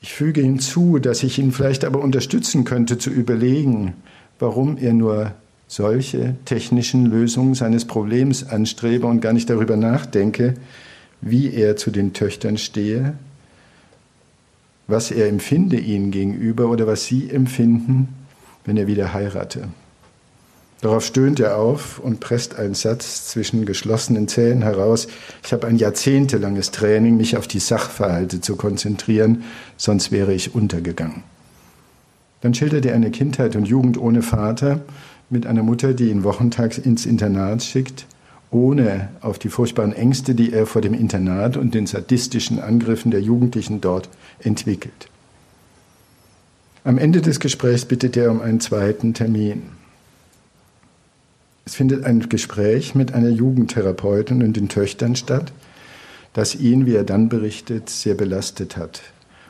Ich 0.02 0.12
füge 0.12 0.42
hinzu, 0.42 0.98
dass 0.98 1.22
ich 1.22 1.38
ihn 1.38 1.52
vielleicht 1.52 1.84
aber 1.84 2.02
unterstützen 2.02 2.64
könnte, 2.64 2.98
zu 2.98 3.10
überlegen, 3.10 3.94
warum 4.38 4.76
er 4.78 4.92
nur 4.92 5.32
solche 5.68 6.36
technischen 6.44 7.06
Lösungen 7.06 7.54
seines 7.54 7.84
Problems 7.84 8.48
anstrebe 8.48 9.06
und 9.06 9.20
gar 9.20 9.32
nicht 9.32 9.50
darüber 9.50 9.76
nachdenke, 9.76 10.54
wie 11.20 11.52
er 11.52 11.76
zu 11.76 11.90
den 11.90 12.12
Töchtern 12.12 12.56
stehe 12.56 13.14
was 14.88 15.10
er 15.10 15.28
empfinde 15.28 15.78
ihnen 15.78 16.10
gegenüber 16.10 16.68
oder 16.68 16.86
was 16.86 17.04
sie 17.04 17.30
empfinden, 17.30 18.08
wenn 18.64 18.76
er 18.76 18.86
wieder 18.86 19.12
heirate. 19.12 19.68
Darauf 20.80 21.04
stöhnt 21.04 21.40
er 21.40 21.56
auf 21.56 21.98
und 21.98 22.20
presst 22.20 22.56
einen 22.56 22.74
Satz 22.74 23.28
zwischen 23.28 23.64
geschlossenen 23.64 24.28
Zähnen 24.28 24.62
heraus. 24.62 25.08
Ich 25.42 25.52
habe 25.52 25.66
ein 25.66 25.76
jahrzehntelanges 25.76 26.70
Training, 26.70 27.16
mich 27.16 27.36
auf 27.36 27.48
die 27.48 27.58
Sachverhalte 27.58 28.40
zu 28.40 28.56
konzentrieren, 28.56 29.44
sonst 29.76 30.12
wäre 30.12 30.34
ich 30.34 30.54
untergegangen. 30.54 31.22
Dann 32.46 32.54
schildert 32.54 32.86
er 32.86 32.94
eine 32.94 33.10
Kindheit 33.10 33.56
und 33.56 33.66
Jugend 33.66 33.98
ohne 33.98 34.22
Vater 34.22 34.82
mit 35.30 35.48
einer 35.48 35.64
Mutter, 35.64 35.94
die 35.94 36.10
ihn 36.10 36.22
wochentags 36.22 36.78
ins 36.78 37.04
Internat 37.04 37.64
schickt, 37.64 38.06
ohne 38.52 39.08
auf 39.20 39.40
die 39.40 39.48
furchtbaren 39.48 39.92
Ängste, 39.92 40.36
die 40.36 40.52
er 40.52 40.64
vor 40.66 40.80
dem 40.80 40.94
Internat 40.94 41.56
und 41.56 41.74
den 41.74 41.88
sadistischen 41.88 42.60
Angriffen 42.60 43.10
der 43.10 43.20
Jugendlichen 43.20 43.80
dort 43.80 44.08
entwickelt. 44.38 45.08
Am 46.84 46.98
Ende 46.98 47.20
des 47.20 47.40
Gesprächs 47.40 47.84
bittet 47.84 48.16
er 48.16 48.30
um 48.30 48.40
einen 48.40 48.60
zweiten 48.60 49.12
Termin. 49.12 49.62
Es 51.64 51.74
findet 51.74 52.04
ein 52.04 52.28
Gespräch 52.28 52.94
mit 52.94 53.12
einer 53.12 53.30
Jugendtherapeutin 53.30 54.40
und 54.44 54.56
den 54.56 54.68
Töchtern 54.68 55.16
statt, 55.16 55.52
das 56.32 56.54
ihn, 56.54 56.86
wie 56.86 56.94
er 56.94 57.02
dann 57.02 57.28
berichtet, 57.28 57.90
sehr 57.90 58.14
belastet 58.14 58.76
hat. 58.76 59.02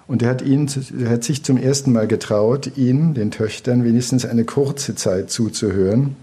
Und 0.08 0.22
er 0.22 0.30
hat, 0.30 0.42
ihn, 0.42 0.70
er 1.00 1.10
hat 1.10 1.24
sich 1.24 1.42
zum 1.42 1.56
ersten 1.56 1.92
Mal 1.92 2.06
getraut, 2.06 2.76
ihnen, 2.76 3.14
den 3.14 3.30
Töchtern, 3.30 3.84
wenigstens 3.84 4.24
eine 4.24 4.44
kurze 4.44 4.94
Zeit 4.94 5.30
zuzuhören. 5.30 6.14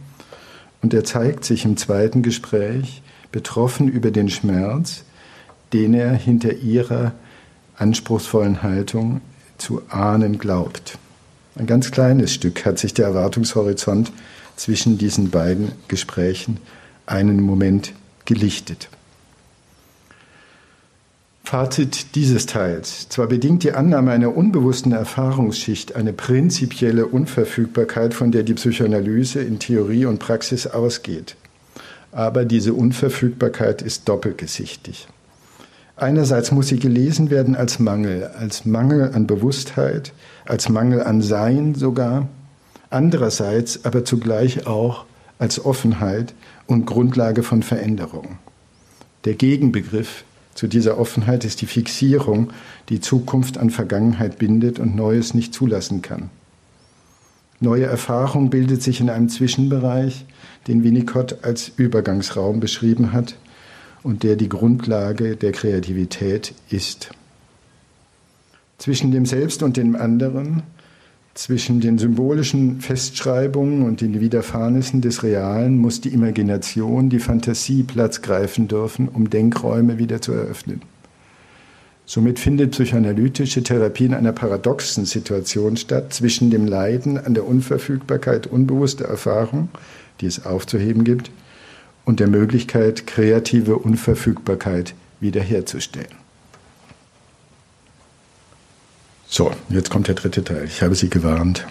Und 0.81 0.93
er 0.93 1.03
zeigt 1.03 1.43
sich 1.45 1.65
im 1.65 1.75
zweiten 1.77 2.21
Gespräch 2.21 3.01
betroffen 3.31 3.89
über 3.89 4.11
den 4.11 4.29
Schmerz, 4.29 5.03
den 5.73 5.93
er 5.93 6.13
hinter 6.13 6.53
ihrer 6.53 7.13
anspruchsvollen 7.77 8.63
Haltung 8.63 9.21
zu 9.57 9.81
ahnen 9.89 10.37
glaubt. 10.37 10.97
Ein 11.55 11.65
ganz 11.65 11.91
kleines 11.91 12.33
Stück 12.33 12.65
hat 12.65 12.79
sich 12.79 12.93
der 12.93 13.07
Erwartungshorizont 13.07 14.11
zwischen 14.55 14.97
diesen 14.97 15.29
beiden 15.29 15.71
Gesprächen 15.87 16.57
einen 17.05 17.41
Moment 17.41 17.93
gelichtet. 18.25 18.89
Fazit 21.53 22.15
dieses 22.15 22.47
Teils. 22.47 23.09
Zwar 23.09 23.27
bedingt 23.27 23.61
die 23.61 23.73
Annahme 23.73 24.09
einer 24.09 24.35
unbewussten 24.35 24.91
Erfahrungsschicht 24.91 25.95
eine 25.95 26.11
prinzipielle 26.11 27.05
Unverfügbarkeit, 27.05 28.15
von 28.15 28.31
der 28.31 28.41
die 28.41 28.55
Psychoanalyse 28.55 29.39
in 29.39 29.59
Theorie 29.59 30.07
und 30.07 30.17
Praxis 30.17 30.65
ausgeht. 30.65 31.35
Aber 32.11 32.45
diese 32.45 32.73
Unverfügbarkeit 32.73 33.83
ist 33.83 34.09
doppelgesichtig. 34.09 35.07
Einerseits 35.95 36.51
muss 36.51 36.69
sie 36.69 36.79
gelesen 36.79 37.29
werden 37.29 37.55
als 37.55 37.77
Mangel, 37.77 38.31
als 38.35 38.65
Mangel 38.65 39.11
an 39.13 39.27
Bewusstheit, 39.27 40.11
als 40.47 40.69
Mangel 40.69 41.03
an 41.03 41.21
Sein 41.21 41.75
sogar. 41.75 42.29
Andererseits 42.89 43.85
aber 43.85 44.03
zugleich 44.05 44.65
auch 44.65 45.05
als 45.37 45.63
Offenheit 45.63 46.33
und 46.65 46.87
Grundlage 46.87 47.43
von 47.43 47.61
Veränderung. 47.61 48.39
Der 49.25 49.35
Gegenbegriff 49.35 50.23
zu 50.55 50.67
dieser 50.67 50.97
Offenheit 50.97 51.45
ist 51.45 51.61
die 51.61 51.65
Fixierung, 51.65 52.51
die 52.89 53.01
Zukunft 53.01 53.57
an 53.57 53.69
Vergangenheit 53.69 54.37
bindet 54.37 54.79
und 54.79 54.95
Neues 54.95 55.33
nicht 55.33 55.53
zulassen 55.53 56.01
kann. 56.01 56.29
Neue 57.59 57.85
Erfahrung 57.85 58.49
bildet 58.49 58.83
sich 58.83 58.99
in 58.99 59.09
einem 59.09 59.29
Zwischenbereich, 59.29 60.25
den 60.67 60.83
Winnicott 60.83 61.43
als 61.43 61.71
Übergangsraum 61.75 62.59
beschrieben 62.59 63.13
hat, 63.13 63.35
und 64.03 64.23
der 64.23 64.35
die 64.35 64.49
Grundlage 64.49 65.37
der 65.37 65.53
Kreativität 65.53 66.53
ist. 66.69 67.11
Zwischen 68.77 69.11
dem 69.11 69.25
Selbst 69.25 69.63
und 69.63 69.77
dem 69.77 69.95
anderen, 69.95 70.63
zwischen 71.33 71.81
den 71.81 71.97
symbolischen 71.97 72.79
Festschreibungen 72.79 73.83
und 73.83 74.01
den 74.01 74.19
Widerfahrnissen 74.19 75.01
des 75.01 75.23
Realen 75.23 75.77
muss 75.77 75.99
die 75.99 76.13
Imagination, 76.13 77.09
die 77.09 77.19
Fantasie 77.19 77.83
Platz 77.83 78.21
greifen 78.21 78.67
dürfen, 78.67 79.07
um 79.07 79.29
Denkräume 79.29 79.97
wieder 79.97 80.21
zu 80.21 80.31
eröffnen. 80.31 80.81
Somit 82.05 82.37
findet 82.37 82.71
psychoanalytische 82.71 83.63
Therapie 83.63 84.05
in 84.05 84.13
einer 84.13 84.33
paradoxen 84.33 85.05
Situation 85.05 85.77
statt 85.77 86.13
zwischen 86.13 86.51
dem 86.51 86.67
Leiden 86.67 87.17
an 87.17 87.33
der 87.33 87.47
Unverfügbarkeit 87.47 88.45
unbewusster 88.45 89.05
Erfahrung, 89.05 89.69
die 90.21 90.25
es 90.27 90.45
aufzuheben 90.45 91.03
gibt, 91.03 91.31
und 92.05 92.19
der 92.19 92.27
Möglichkeit, 92.27 93.07
kreative 93.07 93.77
Unverfügbarkeit 93.77 94.93
wiederherzustellen. 95.21 96.22
So, 99.35 99.49
jetzt 99.69 99.89
kommt 99.89 100.07
der 100.07 100.13
dritte 100.13 100.43
Teil. 100.43 100.65
Ich 100.65 100.83
habe 100.83 100.93
Sie 100.93 101.09
gewarnt. 101.09 101.65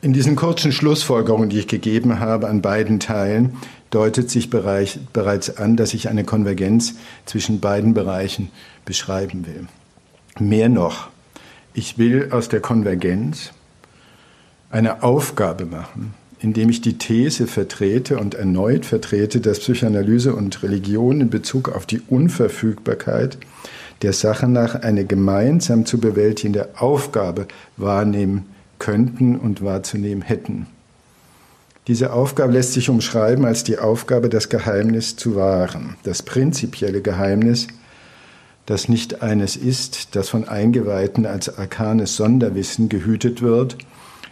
In 0.00 0.14
diesen 0.14 0.34
kurzen 0.34 0.72
Schlussfolgerungen, 0.72 1.50
die 1.50 1.58
ich 1.58 1.68
gegeben 1.68 2.20
habe 2.20 2.48
an 2.48 2.62
beiden 2.62 3.00
Teilen, 3.00 3.58
deutet 3.90 4.30
sich 4.30 4.48
bereits 4.48 5.58
an, 5.58 5.76
dass 5.76 5.92
ich 5.92 6.08
eine 6.08 6.24
Konvergenz 6.24 6.94
zwischen 7.26 7.60
beiden 7.60 7.92
Bereichen 7.92 8.50
beschreiben 8.86 9.46
will. 9.46 9.66
Mehr 10.38 10.70
noch, 10.70 11.10
ich 11.74 11.98
will 11.98 12.30
aus 12.30 12.48
der 12.48 12.60
Konvergenz 12.60 13.50
eine 14.70 15.02
Aufgabe 15.02 15.66
machen, 15.66 16.14
indem 16.38 16.70
ich 16.70 16.80
die 16.80 16.96
These 16.96 17.46
vertrete 17.46 18.18
und 18.18 18.36
erneut 18.36 18.86
vertrete, 18.86 19.42
dass 19.42 19.58
Psychoanalyse 19.58 20.34
und 20.34 20.62
Religion 20.62 21.20
in 21.20 21.28
Bezug 21.28 21.68
auf 21.68 21.84
die 21.84 22.00
Unverfügbarkeit 22.08 23.36
der 24.02 24.12
Sache 24.12 24.48
nach 24.48 24.74
eine 24.76 25.04
gemeinsam 25.04 25.84
zu 25.86 25.98
bewältigende 25.98 26.70
Aufgabe 26.78 27.46
wahrnehmen 27.76 28.46
könnten 28.78 29.36
und 29.36 29.62
wahrzunehmen 29.62 30.22
hätten. 30.22 30.66
Diese 31.86 32.12
Aufgabe 32.12 32.52
lässt 32.52 32.72
sich 32.72 32.88
umschreiben 32.88 33.44
als 33.44 33.64
die 33.64 33.78
Aufgabe, 33.78 34.28
das 34.28 34.48
Geheimnis 34.48 35.16
zu 35.16 35.34
wahren, 35.34 35.96
das 36.02 36.22
prinzipielle 36.22 37.02
Geheimnis, 37.02 37.68
das 38.66 38.88
nicht 38.88 39.22
eines 39.22 39.56
ist, 39.56 40.14
das 40.14 40.28
von 40.28 40.48
Eingeweihten 40.48 41.26
als 41.26 41.58
arkanes 41.58 42.16
Sonderwissen 42.16 42.88
gehütet 42.88 43.42
wird, 43.42 43.76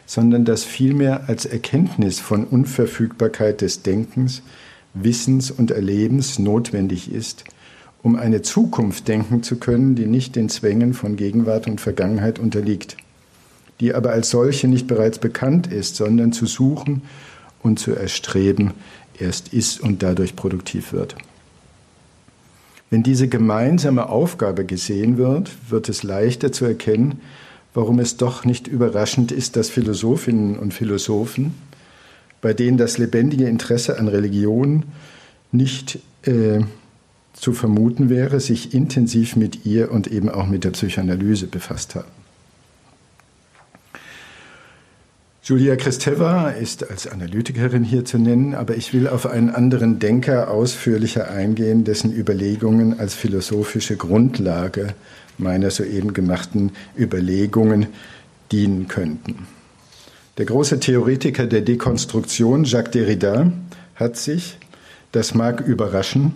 sondern 0.06 0.44
das 0.44 0.64
vielmehr 0.64 1.28
als 1.28 1.44
Erkenntnis 1.46 2.20
von 2.20 2.44
Unverfügbarkeit 2.44 3.60
des 3.60 3.82
Denkens, 3.82 4.42
Wissens 4.94 5.50
und 5.50 5.70
Erlebens 5.70 6.38
notwendig 6.38 7.12
ist, 7.12 7.44
um 8.02 8.16
eine 8.16 8.42
Zukunft 8.42 9.08
denken 9.08 9.42
zu 9.42 9.56
können, 9.56 9.94
die 9.94 10.06
nicht 10.06 10.36
den 10.36 10.48
Zwängen 10.48 10.94
von 10.94 11.16
Gegenwart 11.16 11.66
und 11.66 11.80
Vergangenheit 11.80 12.38
unterliegt, 12.38 12.96
die 13.80 13.94
aber 13.94 14.10
als 14.10 14.30
solche 14.30 14.68
nicht 14.68 14.86
bereits 14.86 15.18
bekannt 15.18 15.66
ist, 15.66 15.96
sondern 15.96 16.32
zu 16.32 16.46
suchen 16.46 17.02
und 17.62 17.78
zu 17.78 17.92
erstreben 17.94 18.72
erst 19.18 19.52
ist 19.52 19.80
und 19.80 20.02
dadurch 20.02 20.36
produktiv 20.36 20.92
wird. 20.92 21.16
Wenn 22.90 23.02
diese 23.02 23.28
gemeinsame 23.28 24.08
Aufgabe 24.08 24.64
gesehen 24.64 25.18
wird, 25.18 25.50
wird 25.68 25.88
es 25.88 26.02
leichter 26.02 26.52
zu 26.52 26.64
erkennen, 26.64 27.20
warum 27.74 27.98
es 27.98 28.16
doch 28.16 28.44
nicht 28.44 28.66
überraschend 28.66 29.30
ist, 29.30 29.56
dass 29.56 29.68
Philosophinnen 29.68 30.58
und 30.58 30.72
Philosophen, 30.72 31.54
bei 32.40 32.54
denen 32.54 32.78
das 32.78 32.96
lebendige 32.96 33.46
Interesse 33.46 33.98
an 33.98 34.08
Religion 34.08 34.84
nicht 35.52 35.98
äh, 36.22 36.60
zu 37.38 37.52
vermuten 37.52 38.08
wäre, 38.08 38.40
sich 38.40 38.74
intensiv 38.74 39.36
mit 39.36 39.64
ihr 39.64 39.90
und 39.92 40.06
eben 40.08 40.28
auch 40.28 40.46
mit 40.46 40.64
der 40.64 40.70
Psychoanalyse 40.70 41.46
befasst 41.46 41.94
haben. 41.94 42.08
Julia 45.42 45.76
Kristeva 45.76 46.50
ist 46.50 46.90
als 46.90 47.06
Analytikerin 47.06 47.82
hier 47.82 48.04
zu 48.04 48.18
nennen, 48.18 48.54
aber 48.54 48.76
ich 48.76 48.92
will 48.92 49.08
auf 49.08 49.24
einen 49.24 49.48
anderen 49.48 49.98
Denker 49.98 50.50
ausführlicher 50.50 51.30
eingehen, 51.30 51.84
dessen 51.84 52.12
Überlegungen 52.12 53.00
als 53.00 53.14
philosophische 53.14 53.96
Grundlage 53.96 54.94
meiner 55.38 55.70
soeben 55.70 56.12
gemachten 56.12 56.72
Überlegungen 56.98 57.86
dienen 58.52 58.88
könnten. 58.88 59.46
Der 60.36 60.44
große 60.44 60.80
Theoretiker 60.80 61.46
der 61.46 61.62
Dekonstruktion 61.62 62.64
Jacques 62.64 62.90
Derrida 62.90 63.50
hat 63.94 64.16
sich, 64.18 64.58
das 65.12 65.34
mag 65.34 65.62
überraschen, 65.62 66.34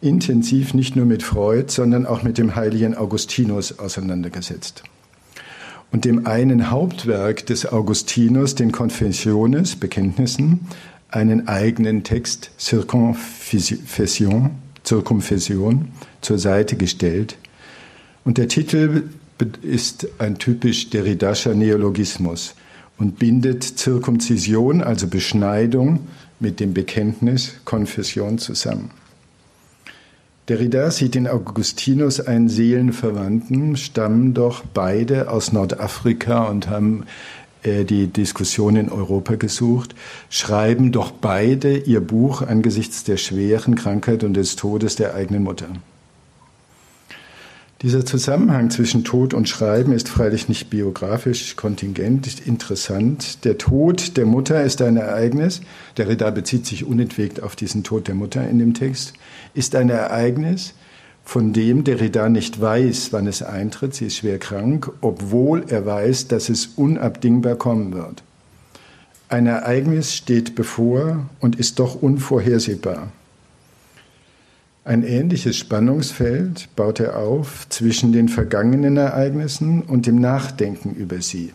intensiv 0.00 0.74
nicht 0.74 0.96
nur 0.96 1.06
mit 1.06 1.22
Freud, 1.22 1.72
sondern 1.72 2.06
auch 2.06 2.22
mit 2.22 2.38
dem 2.38 2.56
heiligen 2.56 2.96
Augustinus 2.96 3.78
auseinandergesetzt 3.78 4.82
und 5.92 6.04
dem 6.04 6.26
einen 6.26 6.70
Hauptwerk 6.70 7.46
des 7.46 7.70
Augustinus, 7.70 8.54
den 8.54 8.72
Confessiones, 8.72 9.76
Bekenntnissen, 9.76 10.60
einen 11.08 11.48
eigenen 11.48 12.04
Text, 12.04 12.50
Circumfession, 12.58 14.50
Circumfession, 14.86 15.88
zur 16.20 16.38
Seite 16.38 16.76
gestellt. 16.76 17.36
Und 18.24 18.38
der 18.38 18.48
Titel 18.48 19.04
ist 19.62 20.06
ein 20.18 20.38
typisch 20.38 20.90
Derridascher 20.90 21.54
Neologismus 21.54 22.54
und 22.98 23.18
bindet 23.18 23.64
Zirkumzision, 23.64 24.82
also 24.82 25.08
Beschneidung, 25.08 26.00
mit 26.38 26.60
dem 26.60 26.72
Bekenntnis 26.72 27.54
Konfession 27.64 28.38
zusammen. 28.38 28.90
Derrida 30.48 30.90
sieht 30.90 31.14
in 31.14 31.28
Augustinus 31.28 32.20
einen 32.20 32.48
Seelenverwandten, 32.48 33.76
stammen 33.76 34.34
doch 34.34 34.64
beide 34.74 35.30
aus 35.30 35.52
Nordafrika 35.52 36.44
und 36.44 36.68
haben 36.68 37.04
äh, 37.62 37.84
die 37.84 38.06
Diskussion 38.08 38.76
in 38.76 38.90
Europa 38.90 39.36
gesucht, 39.36 39.94
schreiben 40.28 40.92
doch 40.92 41.12
beide 41.12 41.76
ihr 41.76 42.00
Buch 42.00 42.42
angesichts 42.42 43.04
der 43.04 43.16
schweren 43.16 43.74
Krankheit 43.74 44.24
und 44.24 44.34
des 44.34 44.56
Todes 44.56 44.96
der 44.96 45.14
eigenen 45.14 45.44
Mutter. 45.44 45.68
Dieser 47.82 48.04
Zusammenhang 48.04 48.68
zwischen 48.68 49.04
Tod 49.04 49.32
und 49.32 49.48
Schreiben 49.48 49.92
ist 49.92 50.10
freilich 50.10 50.50
nicht 50.50 50.68
biografisch 50.68 51.56
kontingent 51.56 52.46
interessant. 52.46 53.42
Der 53.46 53.56
Tod 53.56 54.18
der 54.18 54.26
Mutter 54.26 54.62
ist 54.62 54.82
ein 54.82 54.98
Ereignis, 54.98 55.62
der 55.96 56.06
Reda 56.06 56.30
bezieht 56.30 56.66
sich 56.66 56.84
unentwegt 56.84 57.42
auf 57.42 57.56
diesen 57.56 57.82
Tod 57.82 58.06
der 58.06 58.14
Mutter 58.14 58.46
in 58.46 58.58
dem 58.58 58.74
Text, 58.74 59.14
ist 59.54 59.74
ein 59.74 59.88
Ereignis, 59.88 60.74
von 61.24 61.54
dem 61.54 61.82
der 61.84 62.00
Reda 62.00 62.28
nicht 62.28 62.60
weiß, 62.60 63.14
wann 63.14 63.26
es 63.26 63.42
eintritt, 63.42 63.94
sie 63.94 64.08
ist 64.08 64.16
schwer 64.16 64.38
krank, 64.38 64.92
obwohl 65.00 65.64
er 65.68 65.86
weiß, 65.86 66.28
dass 66.28 66.50
es 66.50 66.66
unabdingbar 66.76 67.54
kommen 67.54 67.94
wird. 67.94 68.22
Ein 69.30 69.46
Ereignis 69.46 70.14
steht 70.14 70.54
bevor 70.54 71.30
und 71.40 71.56
ist 71.56 71.78
doch 71.78 71.94
unvorhersehbar. 71.94 73.10
Ein 74.90 75.04
ähnliches 75.04 75.56
Spannungsfeld 75.56 76.68
baut 76.74 76.98
er 76.98 77.16
auf 77.16 77.68
zwischen 77.68 78.10
den 78.10 78.28
vergangenen 78.28 78.96
Ereignissen 78.96 79.82
und 79.82 80.06
dem 80.06 80.16
Nachdenken 80.16 80.96
über 80.96 81.22
sie. 81.22 81.52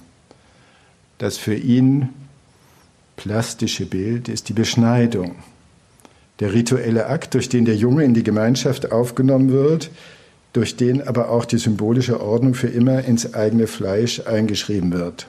Das 1.17 1.35
für 1.35 1.53
ihn 1.53 2.07
plastische 3.17 3.87
Bild 3.87 4.29
ist 4.29 4.47
die 4.47 4.53
Beschneidung, 4.53 5.35
der 6.39 6.53
rituelle 6.53 7.07
Akt, 7.07 7.33
durch 7.33 7.49
den 7.49 7.65
der 7.65 7.75
Junge 7.75 8.05
in 8.05 8.13
die 8.13 8.23
Gemeinschaft 8.23 8.93
aufgenommen 8.93 9.51
wird, 9.51 9.91
durch 10.53 10.77
den 10.77 11.05
aber 11.05 11.29
auch 11.29 11.43
die 11.43 11.57
symbolische 11.57 12.21
Ordnung 12.21 12.53
für 12.53 12.69
immer 12.69 13.03
ins 13.03 13.33
eigene 13.33 13.67
Fleisch 13.67 14.21
eingeschrieben 14.21 14.93
wird. 14.93 15.27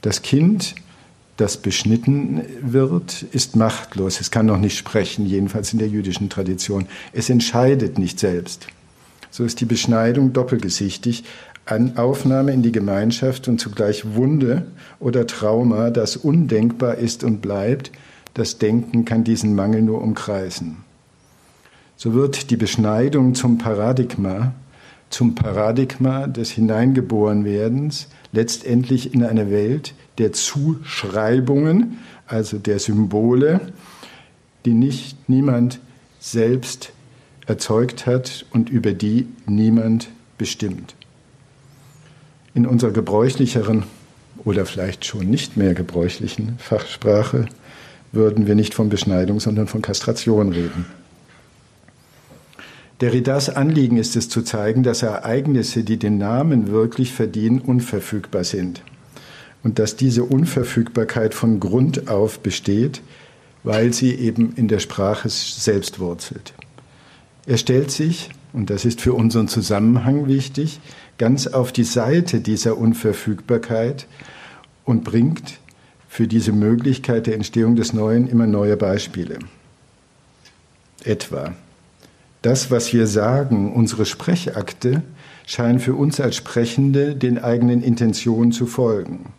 Das 0.00 0.22
Kind 0.22 0.74
das 1.42 1.56
beschnitten 1.56 2.42
wird, 2.60 3.24
ist 3.32 3.56
machtlos. 3.56 4.20
Es 4.20 4.30
kann 4.30 4.46
noch 4.46 4.58
nicht 4.58 4.78
sprechen, 4.78 5.26
jedenfalls 5.26 5.72
in 5.72 5.80
der 5.80 5.88
jüdischen 5.88 6.30
Tradition. 6.30 6.86
Es 7.12 7.28
entscheidet 7.30 7.98
nicht 7.98 8.20
selbst. 8.20 8.68
So 9.32 9.42
ist 9.42 9.60
die 9.60 9.64
Beschneidung 9.64 10.32
doppelgesichtig. 10.32 11.24
An 11.66 11.96
Aufnahme 11.96 12.52
in 12.52 12.62
die 12.62 12.70
Gemeinschaft 12.70 13.48
und 13.48 13.60
zugleich 13.60 14.14
Wunde 14.14 14.66
oder 15.00 15.26
Trauma, 15.26 15.90
das 15.90 16.16
undenkbar 16.16 16.94
ist 16.94 17.24
und 17.24 17.42
bleibt. 17.42 17.90
Das 18.34 18.58
Denken 18.58 19.04
kann 19.04 19.24
diesen 19.24 19.56
Mangel 19.56 19.82
nur 19.82 20.00
umkreisen. 20.00 20.76
So 21.96 22.14
wird 22.14 22.50
die 22.50 22.56
Beschneidung 22.56 23.34
zum 23.34 23.58
Paradigma, 23.58 24.54
zum 25.12 25.34
Paradigma 25.34 26.26
des 26.26 26.50
Hineingeborenwerdens, 26.50 28.08
letztendlich 28.32 29.14
in 29.14 29.24
eine 29.24 29.50
Welt, 29.50 29.94
der 30.18 30.32
Zuschreibungen, 30.32 31.98
also 32.26 32.58
der 32.58 32.78
Symbole, 32.78 33.60
die 34.64 34.74
nicht 34.74 35.28
niemand 35.28 35.80
selbst 36.18 36.92
erzeugt 37.46 38.06
hat 38.06 38.46
und 38.50 38.70
über 38.70 38.92
die 38.92 39.26
niemand 39.46 40.08
bestimmt. 40.38 40.94
In 42.54 42.66
unserer 42.66 42.92
gebräuchlicheren 42.92 43.84
oder 44.44 44.66
vielleicht 44.66 45.04
schon 45.04 45.28
nicht 45.28 45.56
mehr 45.56 45.74
gebräuchlichen 45.74 46.56
Fachsprache 46.58 47.46
würden 48.12 48.46
wir 48.46 48.54
nicht 48.54 48.74
von 48.74 48.88
Beschneidung, 48.88 49.40
sondern 49.40 49.66
von 49.66 49.82
Kastration 49.82 50.52
reden. 50.52 50.86
Derridas 53.02 53.48
Anliegen 53.48 53.96
ist 53.96 54.14
es 54.14 54.28
zu 54.28 54.42
zeigen, 54.42 54.84
dass 54.84 55.02
Ereignisse, 55.02 55.82
die 55.82 55.96
den 55.96 56.18
Namen 56.18 56.68
wirklich 56.68 57.12
verdienen, 57.12 57.60
unverfügbar 57.60 58.44
sind 58.44 58.80
und 59.64 59.80
dass 59.80 59.96
diese 59.96 60.22
Unverfügbarkeit 60.22 61.34
von 61.34 61.58
Grund 61.58 62.06
auf 62.06 62.38
besteht, 62.38 63.02
weil 63.64 63.92
sie 63.92 64.14
eben 64.14 64.52
in 64.54 64.68
der 64.68 64.78
Sprache 64.78 65.28
selbst 65.30 65.98
wurzelt. 65.98 66.54
Er 67.44 67.56
stellt 67.56 67.90
sich, 67.90 68.30
und 68.52 68.70
das 68.70 68.84
ist 68.84 69.00
für 69.00 69.14
unseren 69.14 69.48
Zusammenhang 69.48 70.28
wichtig, 70.28 70.78
ganz 71.18 71.48
auf 71.48 71.72
die 71.72 71.82
Seite 71.82 72.40
dieser 72.40 72.78
Unverfügbarkeit 72.78 74.06
und 74.84 75.02
bringt 75.02 75.58
für 76.08 76.28
diese 76.28 76.52
Möglichkeit 76.52 77.26
der 77.26 77.34
Entstehung 77.34 77.74
des 77.74 77.92
Neuen 77.92 78.28
immer 78.28 78.46
neue 78.46 78.76
Beispiele. 78.76 79.40
Etwa 81.02 81.52
das, 82.42 82.70
was 82.70 82.92
wir 82.92 83.06
sagen, 83.06 83.72
unsere 83.72 84.04
Sprechakte, 84.04 85.02
scheinen 85.46 85.80
für 85.80 85.94
uns 85.94 86.20
als 86.20 86.36
Sprechende 86.36 87.14
den 87.14 87.38
eigenen 87.38 87.82
Intentionen 87.82 88.52
zu 88.52 88.66
folgen. 88.66 89.32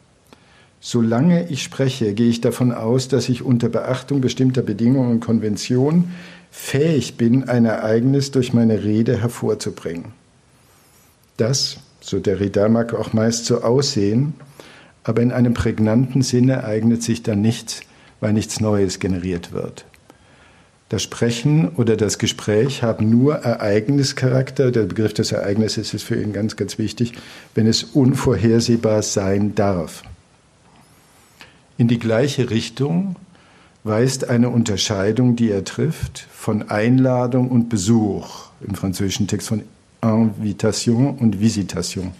Solange 0.79 1.49
ich 1.49 1.63
spreche, 1.63 2.13
gehe 2.13 2.29
ich 2.29 2.41
davon 2.41 2.73
aus, 2.73 3.07
dass 3.07 3.29
ich 3.29 3.41
unter 3.41 3.69
Beachtung 3.69 4.19
bestimmter 4.19 4.61
Bedingungen 4.61 5.11
und 5.11 5.19
Konventionen 5.21 6.13
fähig 6.51 7.15
bin, 7.15 7.47
ein 7.47 7.65
Ereignis 7.65 8.31
durch 8.31 8.53
meine 8.53 8.83
Rede 8.83 9.19
hervorzubringen. 9.21 10.11
Das, 11.37 11.77
so 12.01 12.19
der 12.19 12.35
Derrida 12.35 12.67
mag 12.67 12.93
auch 12.93 13.13
meist 13.13 13.45
so 13.45 13.61
aussehen, 13.61 14.33
aber 15.03 15.21
in 15.21 15.31
einem 15.31 15.53
prägnanten 15.53 16.21
Sinne 16.21 16.63
eignet 16.63 17.01
sich 17.01 17.23
dann 17.23 17.41
nichts, 17.41 17.81
weil 18.19 18.33
nichts 18.33 18.59
Neues 18.59 18.99
generiert 18.99 19.51
wird. 19.53 19.85
Das 20.93 21.01
Sprechen 21.01 21.69
oder 21.69 21.97
das 21.97 22.19
Gespräch 22.19 22.83
haben 22.83 23.09
nur 23.09 23.37
Ereignischarakter. 23.37 24.69
Der 24.69 24.83
Begriff 24.83 25.11
des 25.15 25.31
Ereignisses 25.31 25.91
ist 25.95 26.03
für 26.03 26.21
ihn 26.21 26.33
ganz, 26.33 26.55
ganz 26.55 26.77
wichtig, 26.77 27.13
wenn 27.55 27.65
es 27.65 27.81
unvorhersehbar 27.83 29.01
sein 29.01 29.55
darf. 29.55 30.03
In 31.79 31.87
die 31.87 31.97
gleiche 31.97 32.51
Richtung 32.51 33.15
weist 33.83 34.29
eine 34.29 34.51
Unterscheidung, 34.51 35.35
die 35.35 35.49
er 35.49 35.63
trifft, 35.63 36.27
von 36.31 36.69
Einladung 36.69 37.49
und 37.49 37.69
Besuch 37.69 38.51
im 38.61 38.75
französischen 38.75 39.25
Text 39.25 39.47
von 39.47 39.63
Invitation 40.03 41.17
und 41.17 41.39
Visitation. 41.39 42.11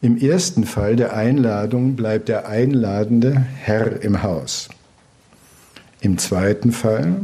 Im 0.00 0.16
ersten 0.16 0.64
Fall 0.64 0.94
der 0.94 1.16
Einladung 1.16 1.96
bleibt 1.96 2.28
der 2.28 2.46
Einladende 2.46 3.44
Herr 3.56 4.00
im 4.02 4.22
Haus. 4.22 4.68
Im 6.00 6.18
zweiten 6.18 6.72
Fall 6.72 7.22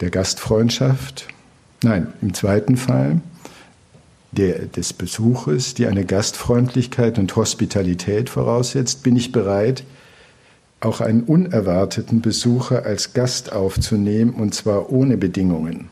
der 0.00 0.10
Gastfreundschaft, 0.10 1.28
nein, 1.82 2.12
im 2.20 2.34
zweiten 2.34 2.76
Fall 2.76 3.20
der, 4.32 4.66
des 4.66 4.92
Besuches, 4.92 5.74
die 5.74 5.86
eine 5.86 6.04
Gastfreundlichkeit 6.04 7.18
und 7.18 7.34
Hospitalität 7.36 8.30
voraussetzt, 8.30 9.02
bin 9.02 9.16
ich 9.16 9.32
bereit, 9.32 9.84
auch 10.80 11.00
einen 11.00 11.22
unerwarteten 11.22 12.20
Besucher 12.20 12.84
als 12.84 13.14
Gast 13.14 13.52
aufzunehmen, 13.52 14.34
und 14.34 14.54
zwar 14.54 14.90
ohne 14.90 15.16
Bedingungen. 15.16 15.88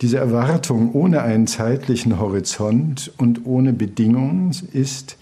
Diese 0.00 0.18
Erwartung 0.18 0.92
ohne 0.92 1.22
einen 1.22 1.46
zeitlichen 1.46 2.18
Horizont 2.20 3.12
und 3.18 3.44
ohne 3.46 3.72
Bedingungen 3.72 4.56
ist 4.72 5.17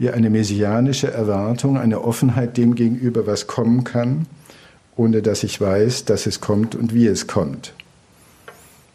wie 0.00 0.08
eine 0.08 0.30
messianische 0.30 1.12
Erwartung, 1.12 1.76
eine 1.76 2.02
Offenheit 2.02 2.56
dem 2.56 2.74
gegenüber, 2.74 3.26
was 3.26 3.46
kommen 3.46 3.84
kann, 3.84 4.26
ohne 4.96 5.20
dass 5.20 5.42
ich 5.42 5.60
weiß, 5.60 6.06
dass 6.06 6.26
es 6.26 6.40
kommt 6.40 6.74
und 6.74 6.94
wie 6.94 7.06
es 7.06 7.26
kommt. 7.26 7.74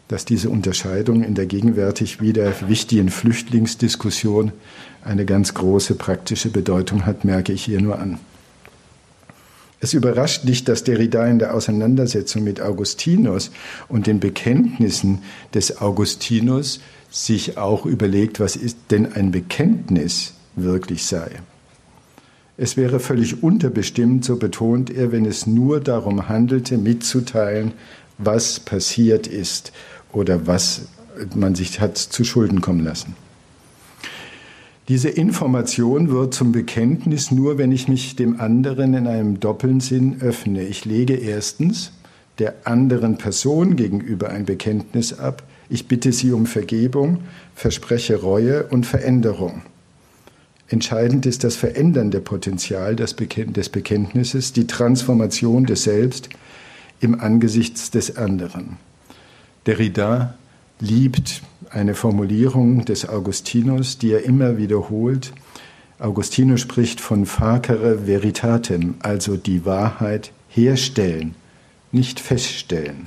Dass 0.08 0.24
diese 0.24 0.50
Unterscheidung 0.50 1.22
in 1.22 1.36
der 1.36 1.46
gegenwärtig 1.46 2.20
wieder 2.20 2.52
wichtigen 2.68 3.08
Flüchtlingsdiskussion 3.08 4.50
eine 5.04 5.24
ganz 5.24 5.54
große 5.54 5.94
praktische 5.94 6.50
Bedeutung 6.50 7.06
hat, 7.06 7.24
merke 7.24 7.52
ich 7.52 7.64
hier 7.64 7.80
nur 7.80 8.00
an. 8.00 8.18
Es 9.78 9.94
überrascht 9.94 10.42
nicht, 10.42 10.66
dass 10.66 10.82
Derrida 10.82 11.24
in 11.28 11.38
der 11.38 11.54
Auseinandersetzung 11.54 12.42
mit 12.42 12.60
Augustinus 12.60 13.52
und 13.86 14.08
den 14.08 14.18
Bekenntnissen 14.18 15.20
des 15.54 15.80
Augustinus 15.80 16.80
sich 17.10 17.58
auch 17.58 17.86
überlegt, 17.86 18.40
was 18.40 18.56
ist 18.56 18.76
denn 18.90 19.12
ein 19.12 19.30
Bekenntnis 19.30 20.32
wirklich 20.56 21.04
sei. 21.04 21.30
Es 22.58 22.76
wäre 22.76 23.00
völlig 23.00 23.42
unterbestimmt, 23.42 24.24
so 24.24 24.36
betont 24.36 24.90
er, 24.90 25.12
wenn 25.12 25.26
es 25.26 25.46
nur 25.46 25.80
darum 25.80 26.28
handelte, 26.28 26.78
mitzuteilen, 26.78 27.72
was 28.18 28.60
passiert 28.60 29.26
ist 29.26 29.72
oder 30.12 30.46
was 30.46 30.88
man 31.34 31.54
sich 31.54 31.80
hat 31.80 31.98
zu 31.98 32.24
Schulden 32.24 32.62
kommen 32.62 32.82
lassen. 32.82 33.14
Diese 34.88 35.08
Information 35.08 36.10
wird 36.10 36.32
zum 36.32 36.52
Bekenntnis 36.52 37.30
nur, 37.30 37.58
wenn 37.58 37.72
ich 37.72 37.88
mich 37.88 38.14
dem 38.14 38.40
anderen 38.40 38.94
in 38.94 39.06
einem 39.06 39.40
doppeln 39.40 39.80
Sinn 39.80 40.18
öffne. 40.20 40.62
Ich 40.62 40.84
lege 40.84 41.14
erstens 41.14 41.92
der 42.38 42.54
anderen 42.64 43.18
Person 43.18 43.76
gegenüber 43.76 44.30
ein 44.30 44.44
Bekenntnis 44.44 45.18
ab. 45.18 45.42
Ich 45.68 45.88
bitte 45.88 46.12
sie 46.12 46.32
um 46.32 46.46
Vergebung, 46.46 47.18
verspreche 47.54 48.20
Reue 48.20 48.68
und 48.68 48.86
Veränderung. 48.86 49.62
Entscheidend 50.68 51.26
ist 51.26 51.44
das 51.44 51.54
verändernde 51.54 52.20
Potenzial 52.20 52.96
des 52.96 53.14
Bekenntnisses, 53.14 54.52
die 54.52 54.66
Transformation 54.66 55.64
des 55.64 55.84
Selbst 55.84 56.28
im 57.00 57.20
Angesichts 57.20 57.90
des 57.90 58.16
anderen. 58.16 58.78
Derrida 59.66 60.34
liebt 60.80 61.42
eine 61.70 61.94
Formulierung 61.94 62.84
des 62.84 63.08
Augustinus, 63.08 63.98
die 63.98 64.12
er 64.12 64.24
immer 64.24 64.58
wiederholt. 64.58 65.32
Augustinus 65.98 66.60
spricht 66.60 67.00
von 67.00 67.26
facere 67.26 68.06
veritatem, 68.06 68.94
also 69.00 69.36
die 69.36 69.64
Wahrheit 69.64 70.32
herstellen, 70.48 71.34
nicht 71.92 72.18
feststellen. 72.20 73.06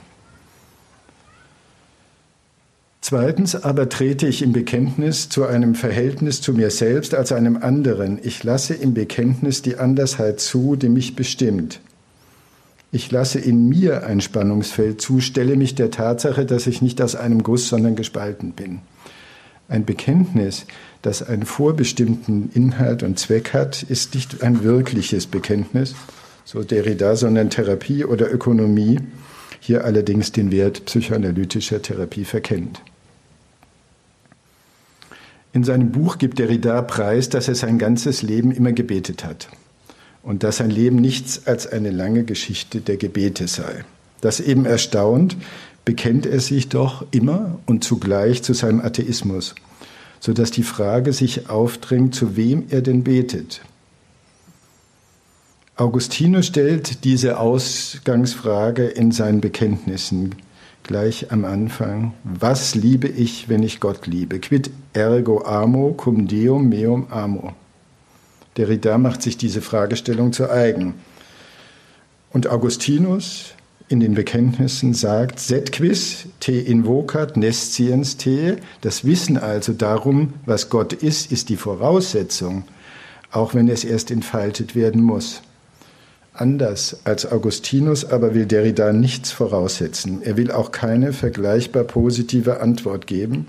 Zweitens 3.10 3.55
aber 3.55 3.89
trete 3.89 4.28
ich 4.28 4.43
im 4.43 4.53
Bekenntnis 4.53 5.30
zu 5.30 5.43
einem 5.43 5.74
Verhältnis 5.74 6.41
zu 6.41 6.53
mir 6.53 6.70
selbst 6.70 7.16
als 7.16 7.32
einem 7.32 7.57
anderen. 7.57 8.20
Ich 8.22 8.43
lasse 8.43 8.76
im 8.76 8.93
Bekenntnis 8.93 9.64
die 9.64 9.78
Andersheit 9.78 10.39
zu, 10.39 10.76
die 10.76 10.89
mich 10.89 11.16
bestimmt. 11.16 11.80
Ich 12.91 13.10
lasse 13.10 13.39
in 13.39 13.68
mir 13.68 14.05
ein 14.05 14.22
Spannungsfeld 14.22 15.01
zu, 15.01 15.22
stelle 15.22 15.55
mich 15.55 15.74
der 15.74 15.89
Tatsache, 15.89 16.45
dass 16.45 16.68
ich 16.68 16.84
nicht 16.84 17.01
aus 17.01 17.16
einem 17.16 17.41
Guss, 17.41 17.68
sondern 17.68 17.95
gespalten 17.95 18.51
bin. 18.51 18.82
Ein 19.70 19.86
Bekenntnis, 19.86 20.68
das 21.01 21.28
einen 21.28 21.47
vorbestimmten 21.47 22.51
Inhalt 22.53 23.01
und 23.01 23.18
Zweck 23.18 23.53
hat, 23.53 23.82
ist 23.82 24.14
nicht 24.14 24.43
ein 24.43 24.64
wirkliches 24.64 25.26
Bekenntnis, 25.26 25.95
so 26.45 26.62
Derrida, 26.62 27.16
sondern 27.16 27.49
Therapie 27.49 28.05
oder 28.05 28.32
Ökonomie, 28.32 28.99
hier 29.60 29.84
allerdings 29.84 30.32
den 30.32 30.51
Wert 30.51 30.86
psychoanalytischer 30.86 31.82
Therapie 31.82 32.24
verkennt. 32.24 32.84
In 35.52 35.64
seinem 35.64 35.91
Buch 35.91 36.18
gibt 36.18 36.39
Derrida 36.39 36.82
preis, 36.82 37.30
dass 37.30 37.47
er 37.47 37.56
sein 37.56 37.80
ganzes 37.80 38.22
Leben 38.22 38.52
immer 38.52 38.72
gebetet 38.72 39.24
hat 39.24 39.47
und 40.22 40.43
dass 40.43 40.58
sein 40.58 40.70
Leben 40.70 40.97
nichts 40.97 41.47
als 41.47 41.66
eine 41.66 41.89
lange 41.89 42.24
Geschichte 42.24 42.82
der 42.82 42.97
Gebete 42.97 43.47
sei. 43.47 43.84
Das 44.22 44.39
eben 44.39 44.66
erstaunt, 44.66 45.38
bekennt 45.86 46.26
er 46.28 46.39
sich 46.39 46.70
doch 46.70 47.06
immer 47.12 47.58
und 47.66 47.84
zugleich 47.84 48.43
zu 48.43 48.54
seinem 48.54 48.82
Atheismus, 48.82 49.56
sodass 50.20 50.52
die 50.52 50.64
Frage 50.64 51.14
sich 51.14 51.50
aufdrängt, 51.50 52.14
zu 52.14 52.36
wem 52.36 52.66
er 52.70 52.82
denn 52.82 53.04
betet. 53.04 53.62
Augustinus 55.78 56.47
stellt 56.47 57.06
diese 57.06 57.39
Ausgangsfrage 57.39 58.86
in 58.86 59.12
seinen 59.12 59.41
Bekenntnissen 59.41 60.36
gleich 60.90 61.32
am 61.32 61.46
Anfang. 61.46 62.14
Was 62.24 62.74
liebe 62.74 63.08
ich, 63.08 63.48
wenn 63.48 63.62
ich 63.62 63.80
Gott 63.80 64.08
liebe? 64.08 64.40
Quid 64.40 64.72
ergo 64.94 65.46
amo 65.46 65.94
cum 65.94 66.28
Deum 66.28 66.68
meum 66.68 67.06
amo. 67.12 67.54
Derrida 68.58 68.98
macht 68.98 69.22
sich 69.22 69.38
diese 69.38 69.62
Fragestellung 69.62 70.34
zu 70.34 70.50
eigen. 70.50 70.96
Und 72.34 72.48
Augustinus 72.48 73.54
in 73.88 74.00
den 74.00 74.16
Bekenntnissen 74.16 74.96
sagt, 74.96 75.40
set 75.40 75.72
quis 75.72 76.26
te 76.40 76.54
invocat 76.54 77.38
nesciens 77.38 78.18
te, 78.18 78.58
das 78.82 79.06
Wissen 79.06 79.38
also 79.38 79.74
darum, 79.74 80.34
was 80.48 80.72
Gott 80.72 80.94
ist, 80.94 81.32
ist 81.32 81.50
die 81.50 81.58
Voraussetzung, 81.58 82.64
auch 83.30 83.54
wenn 83.54 83.70
es 83.70 83.84
erst 83.84 84.10
entfaltet 84.10 84.74
werden 84.76 85.04
muss. 85.04 85.44
Anders 86.40 87.02
als 87.04 87.30
Augustinus 87.30 88.06
aber 88.06 88.34
will 88.34 88.46
Derrida 88.46 88.94
nichts 88.94 89.30
voraussetzen. 89.30 90.22
Er 90.24 90.38
will 90.38 90.52
auch 90.52 90.72
keine 90.72 91.12
vergleichbar 91.12 91.84
positive 91.84 92.62
Antwort 92.62 93.08
geben. 93.08 93.48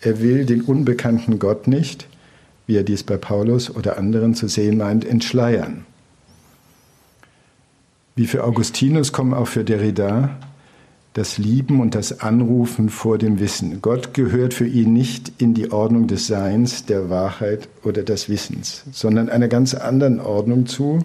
Er 0.00 0.20
will 0.20 0.46
den 0.46 0.62
unbekannten 0.62 1.40
Gott 1.40 1.66
nicht, 1.66 2.06
wie 2.68 2.76
er 2.76 2.84
dies 2.84 3.02
bei 3.02 3.16
Paulus 3.16 3.74
oder 3.74 3.98
anderen 3.98 4.36
zu 4.36 4.46
sehen 4.46 4.76
meint, 4.76 5.04
entschleiern. 5.04 5.84
Wie 8.14 8.28
für 8.28 8.44
Augustinus 8.44 9.10
kommen 9.10 9.34
auch 9.34 9.48
für 9.48 9.64
Derrida 9.64 10.38
das 11.14 11.36
Lieben 11.36 11.80
und 11.80 11.96
das 11.96 12.20
Anrufen 12.20 12.90
vor 12.90 13.18
dem 13.18 13.40
Wissen. 13.40 13.82
Gott 13.82 14.14
gehört 14.14 14.54
für 14.54 14.68
ihn 14.68 14.92
nicht 14.92 15.32
in 15.38 15.54
die 15.54 15.72
Ordnung 15.72 16.06
des 16.06 16.28
Seins, 16.28 16.86
der 16.86 17.10
Wahrheit 17.10 17.68
oder 17.82 18.04
des 18.04 18.28
Wissens, 18.28 18.84
sondern 18.92 19.28
einer 19.28 19.48
ganz 19.48 19.74
anderen 19.74 20.20
Ordnung 20.20 20.66
zu, 20.66 21.00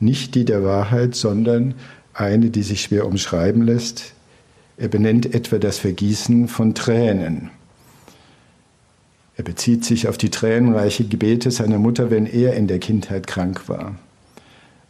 nicht 0.00 0.34
die 0.34 0.44
der 0.44 0.64
Wahrheit, 0.64 1.14
sondern 1.14 1.74
eine, 2.12 2.50
die 2.50 2.62
sich 2.62 2.82
schwer 2.82 3.06
umschreiben 3.06 3.62
lässt. 3.62 4.14
Er 4.76 4.88
benennt 4.88 5.34
etwa 5.34 5.58
das 5.58 5.78
Vergießen 5.78 6.48
von 6.48 6.74
Tränen. 6.74 7.50
Er 9.36 9.44
bezieht 9.44 9.84
sich 9.84 10.06
auf 10.08 10.16
die 10.16 10.30
tränenreiche 10.30 11.04
Gebete 11.04 11.50
seiner 11.50 11.78
Mutter, 11.78 12.10
wenn 12.10 12.26
er 12.26 12.54
in 12.54 12.68
der 12.68 12.78
Kindheit 12.78 13.26
krank 13.26 13.68
war. 13.68 13.96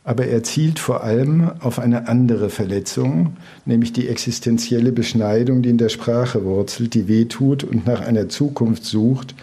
Aber 0.06 0.26
er 0.26 0.42
zielt 0.42 0.78
vor 0.78 1.02
allem 1.02 1.50
auf 1.60 1.78
eine 1.78 2.08
andere 2.08 2.50
Verletzung, 2.50 3.38
nämlich 3.64 3.94
die 3.94 4.06
existenzielle 4.06 4.92
Beschneidung, 4.92 5.62
die 5.62 5.70
in 5.70 5.78
der 5.78 5.88
Sprache 5.88 6.44
wurzelt, 6.44 6.92
die 6.92 7.08
wehtut 7.08 7.64
und 7.64 7.86
nach 7.86 8.02
einer 8.02 8.28
Zukunft 8.28 8.84
sucht, 8.84 9.34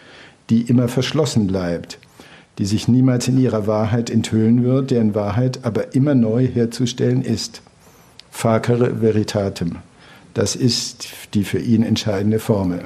die 0.52 0.62
immer 0.62 0.88
verschlossen 0.88 1.48
bleibt, 1.48 1.98
die 2.62 2.68
sich 2.68 2.88
niemals 2.88 3.28
in 3.28 3.40
ihrer 3.40 3.66
Wahrheit 3.66 4.12
enthüllen 4.12 4.64
wird, 4.64 4.92
deren 4.92 5.16
Wahrheit 5.16 5.62
aber 5.64 5.96
immer 5.96 6.14
neu 6.14 6.46
herzustellen 6.46 7.24
ist. 7.24 7.64
Facere 8.30 9.02
veritatem. 9.02 9.78
Das 10.36 10.56
ist 10.56 11.10
die 11.34 11.44
für 11.44 11.58
ihn 11.58 11.82
entscheidende 11.82 12.38
Formel. 12.38 12.84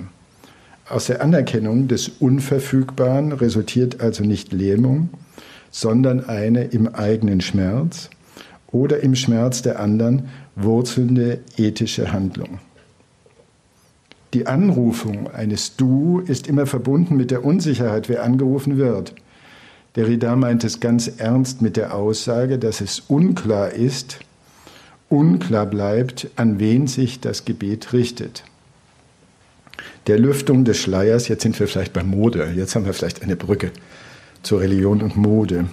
Aus 0.87 1.07
der 1.07 1.21
Anerkennung 1.21 1.89
des 1.89 2.07
Unverfügbaren 2.07 3.33
resultiert 3.33 3.99
also 3.99 4.23
nicht 4.23 4.53
Lähmung, 4.53 5.09
sondern 5.71 6.23
eine 6.23 6.63
im 6.63 6.95
eigenen 6.95 7.41
Schmerz 7.41 8.09
oder 8.71 9.01
im 9.01 9.13
Schmerz 9.13 9.61
der 9.61 9.81
anderen 9.81 10.29
wurzelnde 10.55 11.41
ethische 11.57 12.13
Handlung. 12.13 12.59
Die 14.33 14.47
Anrufung 14.47 15.29
eines 15.31 15.75
Du 15.75 16.19
ist 16.25 16.47
immer 16.47 16.65
verbunden 16.65 17.17
mit 17.17 17.29
der 17.29 17.43
Unsicherheit, 17.43 18.07
wer 18.07 18.23
angerufen 18.23 18.77
wird. 18.77 19.15
Derrida 19.95 20.35
meint 20.35 20.63
es 20.63 20.79
ganz 20.79 21.07
ernst 21.17 21.61
mit 21.61 21.77
der 21.77 21.93
Aussage, 21.93 22.59
dass 22.59 22.81
es 22.81 23.01
unklar 23.07 23.71
ist, 23.71 24.19
unklar 25.09 25.65
bleibt, 25.65 26.27
an 26.35 26.59
wen 26.59 26.87
sich 26.87 27.19
das 27.19 27.45
Gebet 27.45 27.93
richtet 27.93 28.43
der 30.07 30.19
Lüftung 30.19 30.65
des 30.65 30.77
Schleiers, 30.77 31.27
jetzt 31.27 31.41
sind 31.41 31.59
wir 31.59 31.67
vielleicht 31.67 31.93
bei 31.93 32.03
Mode, 32.03 32.51
jetzt 32.55 32.75
haben 32.75 32.85
wir 32.85 32.93
vielleicht 32.93 33.23
eine 33.23 33.35
Brücke 33.35 33.71
zur 34.43 34.61
Religion 34.61 35.01
und 35.01 35.15
Mode. 35.15 35.65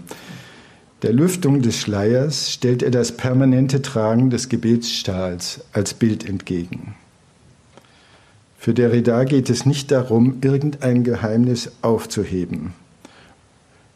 Der 1.02 1.12
Lüftung 1.12 1.62
des 1.62 1.76
Schleiers 1.76 2.50
stellt 2.50 2.82
er 2.82 2.90
das 2.90 3.16
permanente 3.16 3.82
Tragen 3.82 4.30
des 4.30 4.48
Gebetsstahls 4.48 5.60
als 5.72 5.94
Bild 5.94 6.26
entgegen. 6.26 6.94
Für 8.56 8.72
Derrida 8.72 9.24
geht 9.24 9.50
es 9.50 9.66
nicht 9.66 9.90
darum, 9.90 10.38
irgendein 10.40 11.02
Geheimnis 11.02 11.72
aufzuheben, 11.82 12.72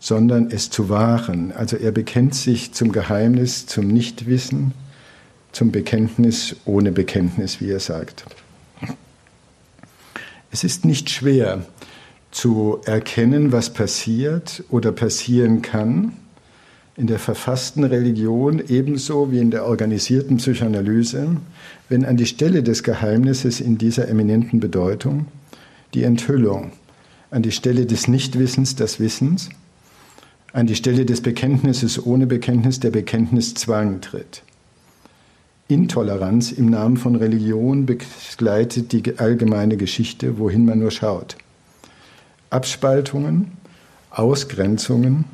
sondern 0.06 0.52
es 0.52 0.70
zu 0.70 0.88
wahren. 0.88 1.50
Also 1.50 1.76
er 1.76 1.90
bekennt 1.90 2.32
sich 2.36 2.72
zum 2.72 2.92
Geheimnis, 2.92 3.66
zum 3.66 3.88
Nichtwissen, 3.88 4.72
zum 5.50 5.72
Bekenntnis 5.72 6.54
ohne 6.64 6.92
Bekenntnis, 6.92 7.60
wie 7.60 7.72
er 7.72 7.80
sagt. 7.80 8.24
Es 10.52 10.62
ist 10.62 10.84
nicht 10.84 11.10
schwer 11.10 11.66
zu 12.30 12.78
erkennen, 12.84 13.50
was 13.50 13.72
passiert 13.72 14.62
oder 14.70 14.92
passieren 14.92 15.60
kann, 15.60 16.12
in 16.96 17.08
der 17.08 17.18
verfassten 17.18 17.82
Religion 17.82 18.62
ebenso 18.68 19.32
wie 19.32 19.40
in 19.40 19.50
der 19.50 19.66
organisierten 19.66 20.36
Psychoanalyse, 20.36 21.36
wenn 21.88 22.04
an 22.04 22.16
die 22.16 22.26
Stelle 22.26 22.62
des 22.62 22.84
Geheimnisses 22.84 23.60
in 23.60 23.76
dieser 23.76 24.06
eminenten 24.06 24.60
Bedeutung 24.60 25.26
die 25.94 26.04
Enthüllung, 26.04 26.70
an 27.32 27.42
die 27.42 27.50
Stelle 27.50 27.86
des 27.86 28.06
Nichtwissens 28.06 28.76
des 28.76 29.00
Wissens, 29.00 29.50
an 30.56 30.66
die 30.66 30.74
Stelle 30.74 31.04
des 31.04 31.20
Bekenntnisses 31.20 32.06
ohne 32.06 32.26
Bekenntnis 32.26 32.80
der 32.80 32.90
Bekenntniszwang 32.90 34.00
tritt. 34.00 34.42
Intoleranz 35.68 36.50
im 36.50 36.70
Namen 36.70 36.96
von 36.96 37.14
Religion 37.14 37.84
begleitet 37.84 38.90
die 38.92 39.18
allgemeine 39.18 39.76
Geschichte, 39.76 40.38
wohin 40.38 40.64
man 40.64 40.78
nur 40.78 40.90
schaut. 40.90 41.36
Abspaltungen, 42.48 43.52
Ausgrenzungen, 44.10 45.26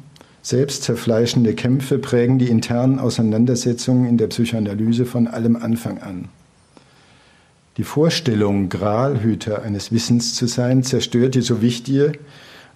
selbstzerfleischende 0.42 1.54
Kämpfe 1.54 1.98
prägen 1.98 2.40
die 2.40 2.48
internen 2.48 2.98
Auseinandersetzungen 2.98 4.08
in 4.08 4.18
der 4.18 4.26
Psychoanalyse 4.26 5.06
von 5.06 5.28
allem 5.28 5.54
Anfang 5.54 5.98
an. 5.98 6.30
Die 7.76 7.84
Vorstellung, 7.84 8.70
Gralhüter 8.70 9.62
eines 9.62 9.92
Wissens 9.92 10.34
zu 10.34 10.48
sein, 10.48 10.82
zerstört 10.82 11.36
die 11.36 11.42
so 11.42 11.62
wichtige 11.62 12.14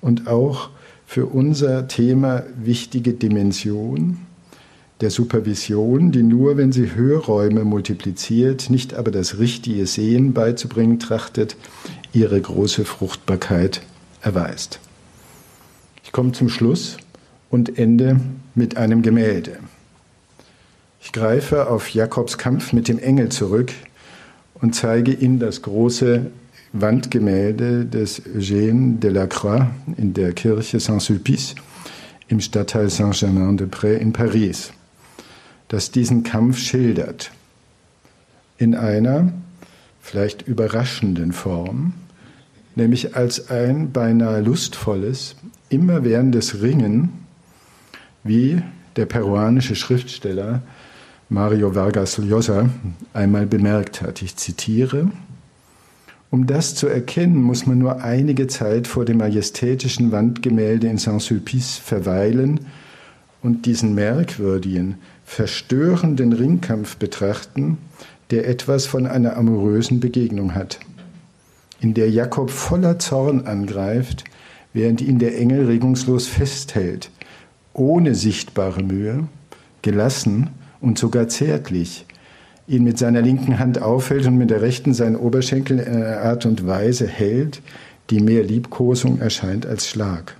und 0.00 0.28
auch 0.28 0.70
für 1.06 1.26
unser 1.26 1.88
Thema 1.88 2.42
wichtige 2.56 3.14
Dimension, 3.14 4.18
der 5.00 5.10
Supervision, 5.10 6.10
die 6.10 6.22
nur, 6.22 6.56
wenn 6.56 6.72
sie 6.72 6.94
Hörräume 6.94 7.64
multipliziert, 7.64 8.70
nicht 8.70 8.94
aber 8.94 9.10
das 9.10 9.38
richtige 9.38 9.86
Sehen 9.86 10.32
beizubringen 10.32 10.98
trachtet, 10.98 11.56
ihre 12.12 12.40
große 12.40 12.84
Fruchtbarkeit 12.84 13.82
erweist. 14.20 14.80
Ich 16.02 16.12
komme 16.12 16.32
zum 16.32 16.48
Schluss 16.48 16.96
und 17.50 17.78
ende 17.78 18.20
mit 18.54 18.76
einem 18.76 19.02
Gemälde. 19.02 19.58
Ich 21.00 21.12
greife 21.12 21.70
auf 21.70 21.90
Jakobs 21.90 22.36
Kampf 22.36 22.72
mit 22.72 22.88
dem 22.88 22.98
Engel 22.98 23.28
zurück 23.28 23.72
und 24.54 24.74
zeige 24.74 25.12
Ihnen 25.12 25.38
das 25.38 25.62
große 25.62 26.26
Wandgemälde 26.80 27.86
des 27.86 28.22
Eugène 28.26 28.98
Delacroix 28.98 29.66
in 29.96 30.14
der 30.14 30.32
Kirche 30.32 30.80
Saint-Sulpice 30.80 31.54
im 32.28 32.40
Stadtteil 32.40 32.90
Saint-Germain-de-Prés 32.90 33.96
in 33.98 34.12
Paris 34.12 34.72
das 35.68 35.90
diesen 35.90 36.22
Kampf 36.22 36.58
schildert. 36.58 37.30
In 38.58 38.74
einer 38.74 39.32
vielleicht 40.00 40.42
überraschenden 40.42 41.32
Form, 41.32 41.94
nämlich 42.74 43.16
als 43.16 43.50
ein 43.50 43.92
beinahe 43.92 44.40
lustvolles, 44.40 45.36
immerwährendes 45.68 46.62
Ringen, 46.62 47.10
wie 48.22 48.62
der 48.94 49.06
peruanische 49.06 49.74
Schriftsteller 49.74 50.62
Mario 51.28 51.74
Vargas 51.74 52.18
Llosa 52.18 52.70
einmal 53.12 53.46
bemerkt 53.46 54.00
hat. 54.00 54.22
Ich 54.22 54.36
zitiere, 54.36 55.10
um 56.36 56.46
das 56.46 56.74
zu 56.74 56.86
erkennen, 56.86 57.42
muss 57.42 57.66
man 57.66 57.78
nur 57.78 58.04
einige 58.04 58.46
Zeit 58.46 58.86
vor 58.86 59.06
dem 59.06 59.16
majestätischen 59.16 60.12
Wandgemälde 60.12 60.86
in 60.86 60.98
Saint-Sulpice 60.98 61.78
verweilen 61.78 62.60
und 63.42 63.64
diesen 63.64 63.94
merkwürdigen, 63.94 64.96
verstörenden 65.24 66.34
Ringkampf 66.34 66.98
betrachten, 66.98 67.78
der 68.30 68.46
etwas 68.46 68.84
von 68.84 69.06
einer 69.06 69.38
amorösen 69.38 69.98
Begegnung 69.98 70.54
hat, 70.54 70.78
in 71.80 71.94
der 71.94 72.10
Jakob 72.10 72.50
voller 72.50 72.98
Zorn 72.98 73.46
angreift, 73.46 74.24
während 74.74 75.00
ihn 75.00 75.18
der 75.18 75.38
Engel 75.38 75.64
regungslos 75.64 76.26
festhält, 76.26 77.10
ohne 77.72 78.14
sichtbare 78.14 78.82
Mühe, 78.82 79.26
gelassen 79.80 80.50
und 80.82 80.98
sogar 80.98 81.28
zärtlich, 81.28 82.04
ihn 82.68 82.84
mit 82.84 82.98
seiner 82.98 83.22
linken 83.22 83.58
Hand 83.58 83.80
aufhält 83.80 84.26
und 84.26 84.36
mit 84.36 84.50
der 84.50 84.62
rechten 84.62 84.94
seinen 84.94 85.16
Oberschenkel 85.16 85.78
in 85.78 85.94
einer 85.94 86.20
Art 86.20 86.46
und 86.46 86.66
Weise 86.66 87.06
hält, 87.06 87.60
die 88.10 88.20
mehr 88.20 88.42
Liebkosung 88.42 89.20
erscheint 89.20 89.66
als 89.66 89.88
Schlag. 89.88 90.36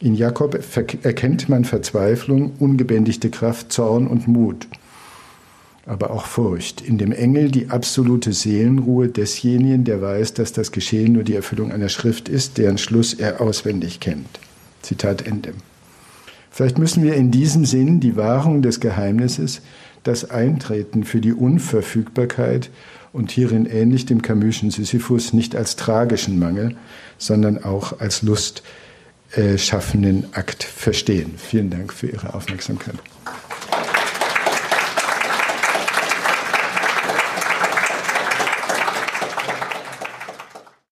In 0.00 0.14
Jakob 0.14 0.58
erkennt 1.02 1.48
man 1.48 1.64
Verzweiflung, 1.64 2.52
ungebändigte 2.58 3.30
Kraft, 3.30 3.72
Zorn 3.72 4.06
und 4.06 4.28
Mut, 4.28 4.66
aber 5.86 6.10
auch 6.10 6.26
Furcht. 6.26 6.80
In 6.80 6.98
dem 6.98 7.12
Engel 7.12 7.50
die 7.50 7.70
absolute 7.70 8.32
Seelenruhe 8.32 9.08
desjenigen, 9.08 9.84
der 9.84 10.02
weiß, 10.02 10.34
dass 10.34 10.52
das 10.52 10.72
Geschehen 10.72 11.12
nur 11.12 11.24
die 11.24 11.34
Erfüllung 11.34 11.72
einer 11.72 11.88
Schrift 11.88 12.28
ist, 12.28 12.58
deren 12.58 12.78
Schluss 12.78 13.14
er 13.14 13.40
auswendig 13.40 14.00
kennt. 14.00 14.28
Zitat 14.82 15.26
Ende. 15.26 15.54
Vielleicht 16.50 16.78
müssen 16.78 17.02
wir 17.02 17.14
in 17.14 17.30
diesem 17.30 17.64
Sinn 17.64 18.00
die 18.00 18.16
Wahrung 18.16 18.62
des 18.62 18.80
Geheimnisses, 18.80 19.60
das 20.04 20.30
Eintreten 20.30 21.04
für 21.04 21.20
die 21.20 21.32
Unverfügbarkeit 21.32 22.70
und 23.12 23.30
hierin 23.30 23.66
ähnlich 23.66 24.06
dem 24.06 24.22
Camus'schen 24.22 24.70
Sisyphus 24.70 25.32
nicht 25.32 25.56
als 25.56 25.76
tragischen 25.76 26.38
Mangel, 26.38 26.76
sondern 27.18 27.62
auch 27.64 28.00
als 28.00 28.22
Lust 28.22 28.62
äh, 29.32 29.56
Akt 30.32 30.62
verstehen. 30.62 31.34
Vielen 31.36 31.70
Dank 31.70 31.92
für 31.92 32.06
Ihre 32.06 32.34
Aufmerksamkeit. 32.34 32.96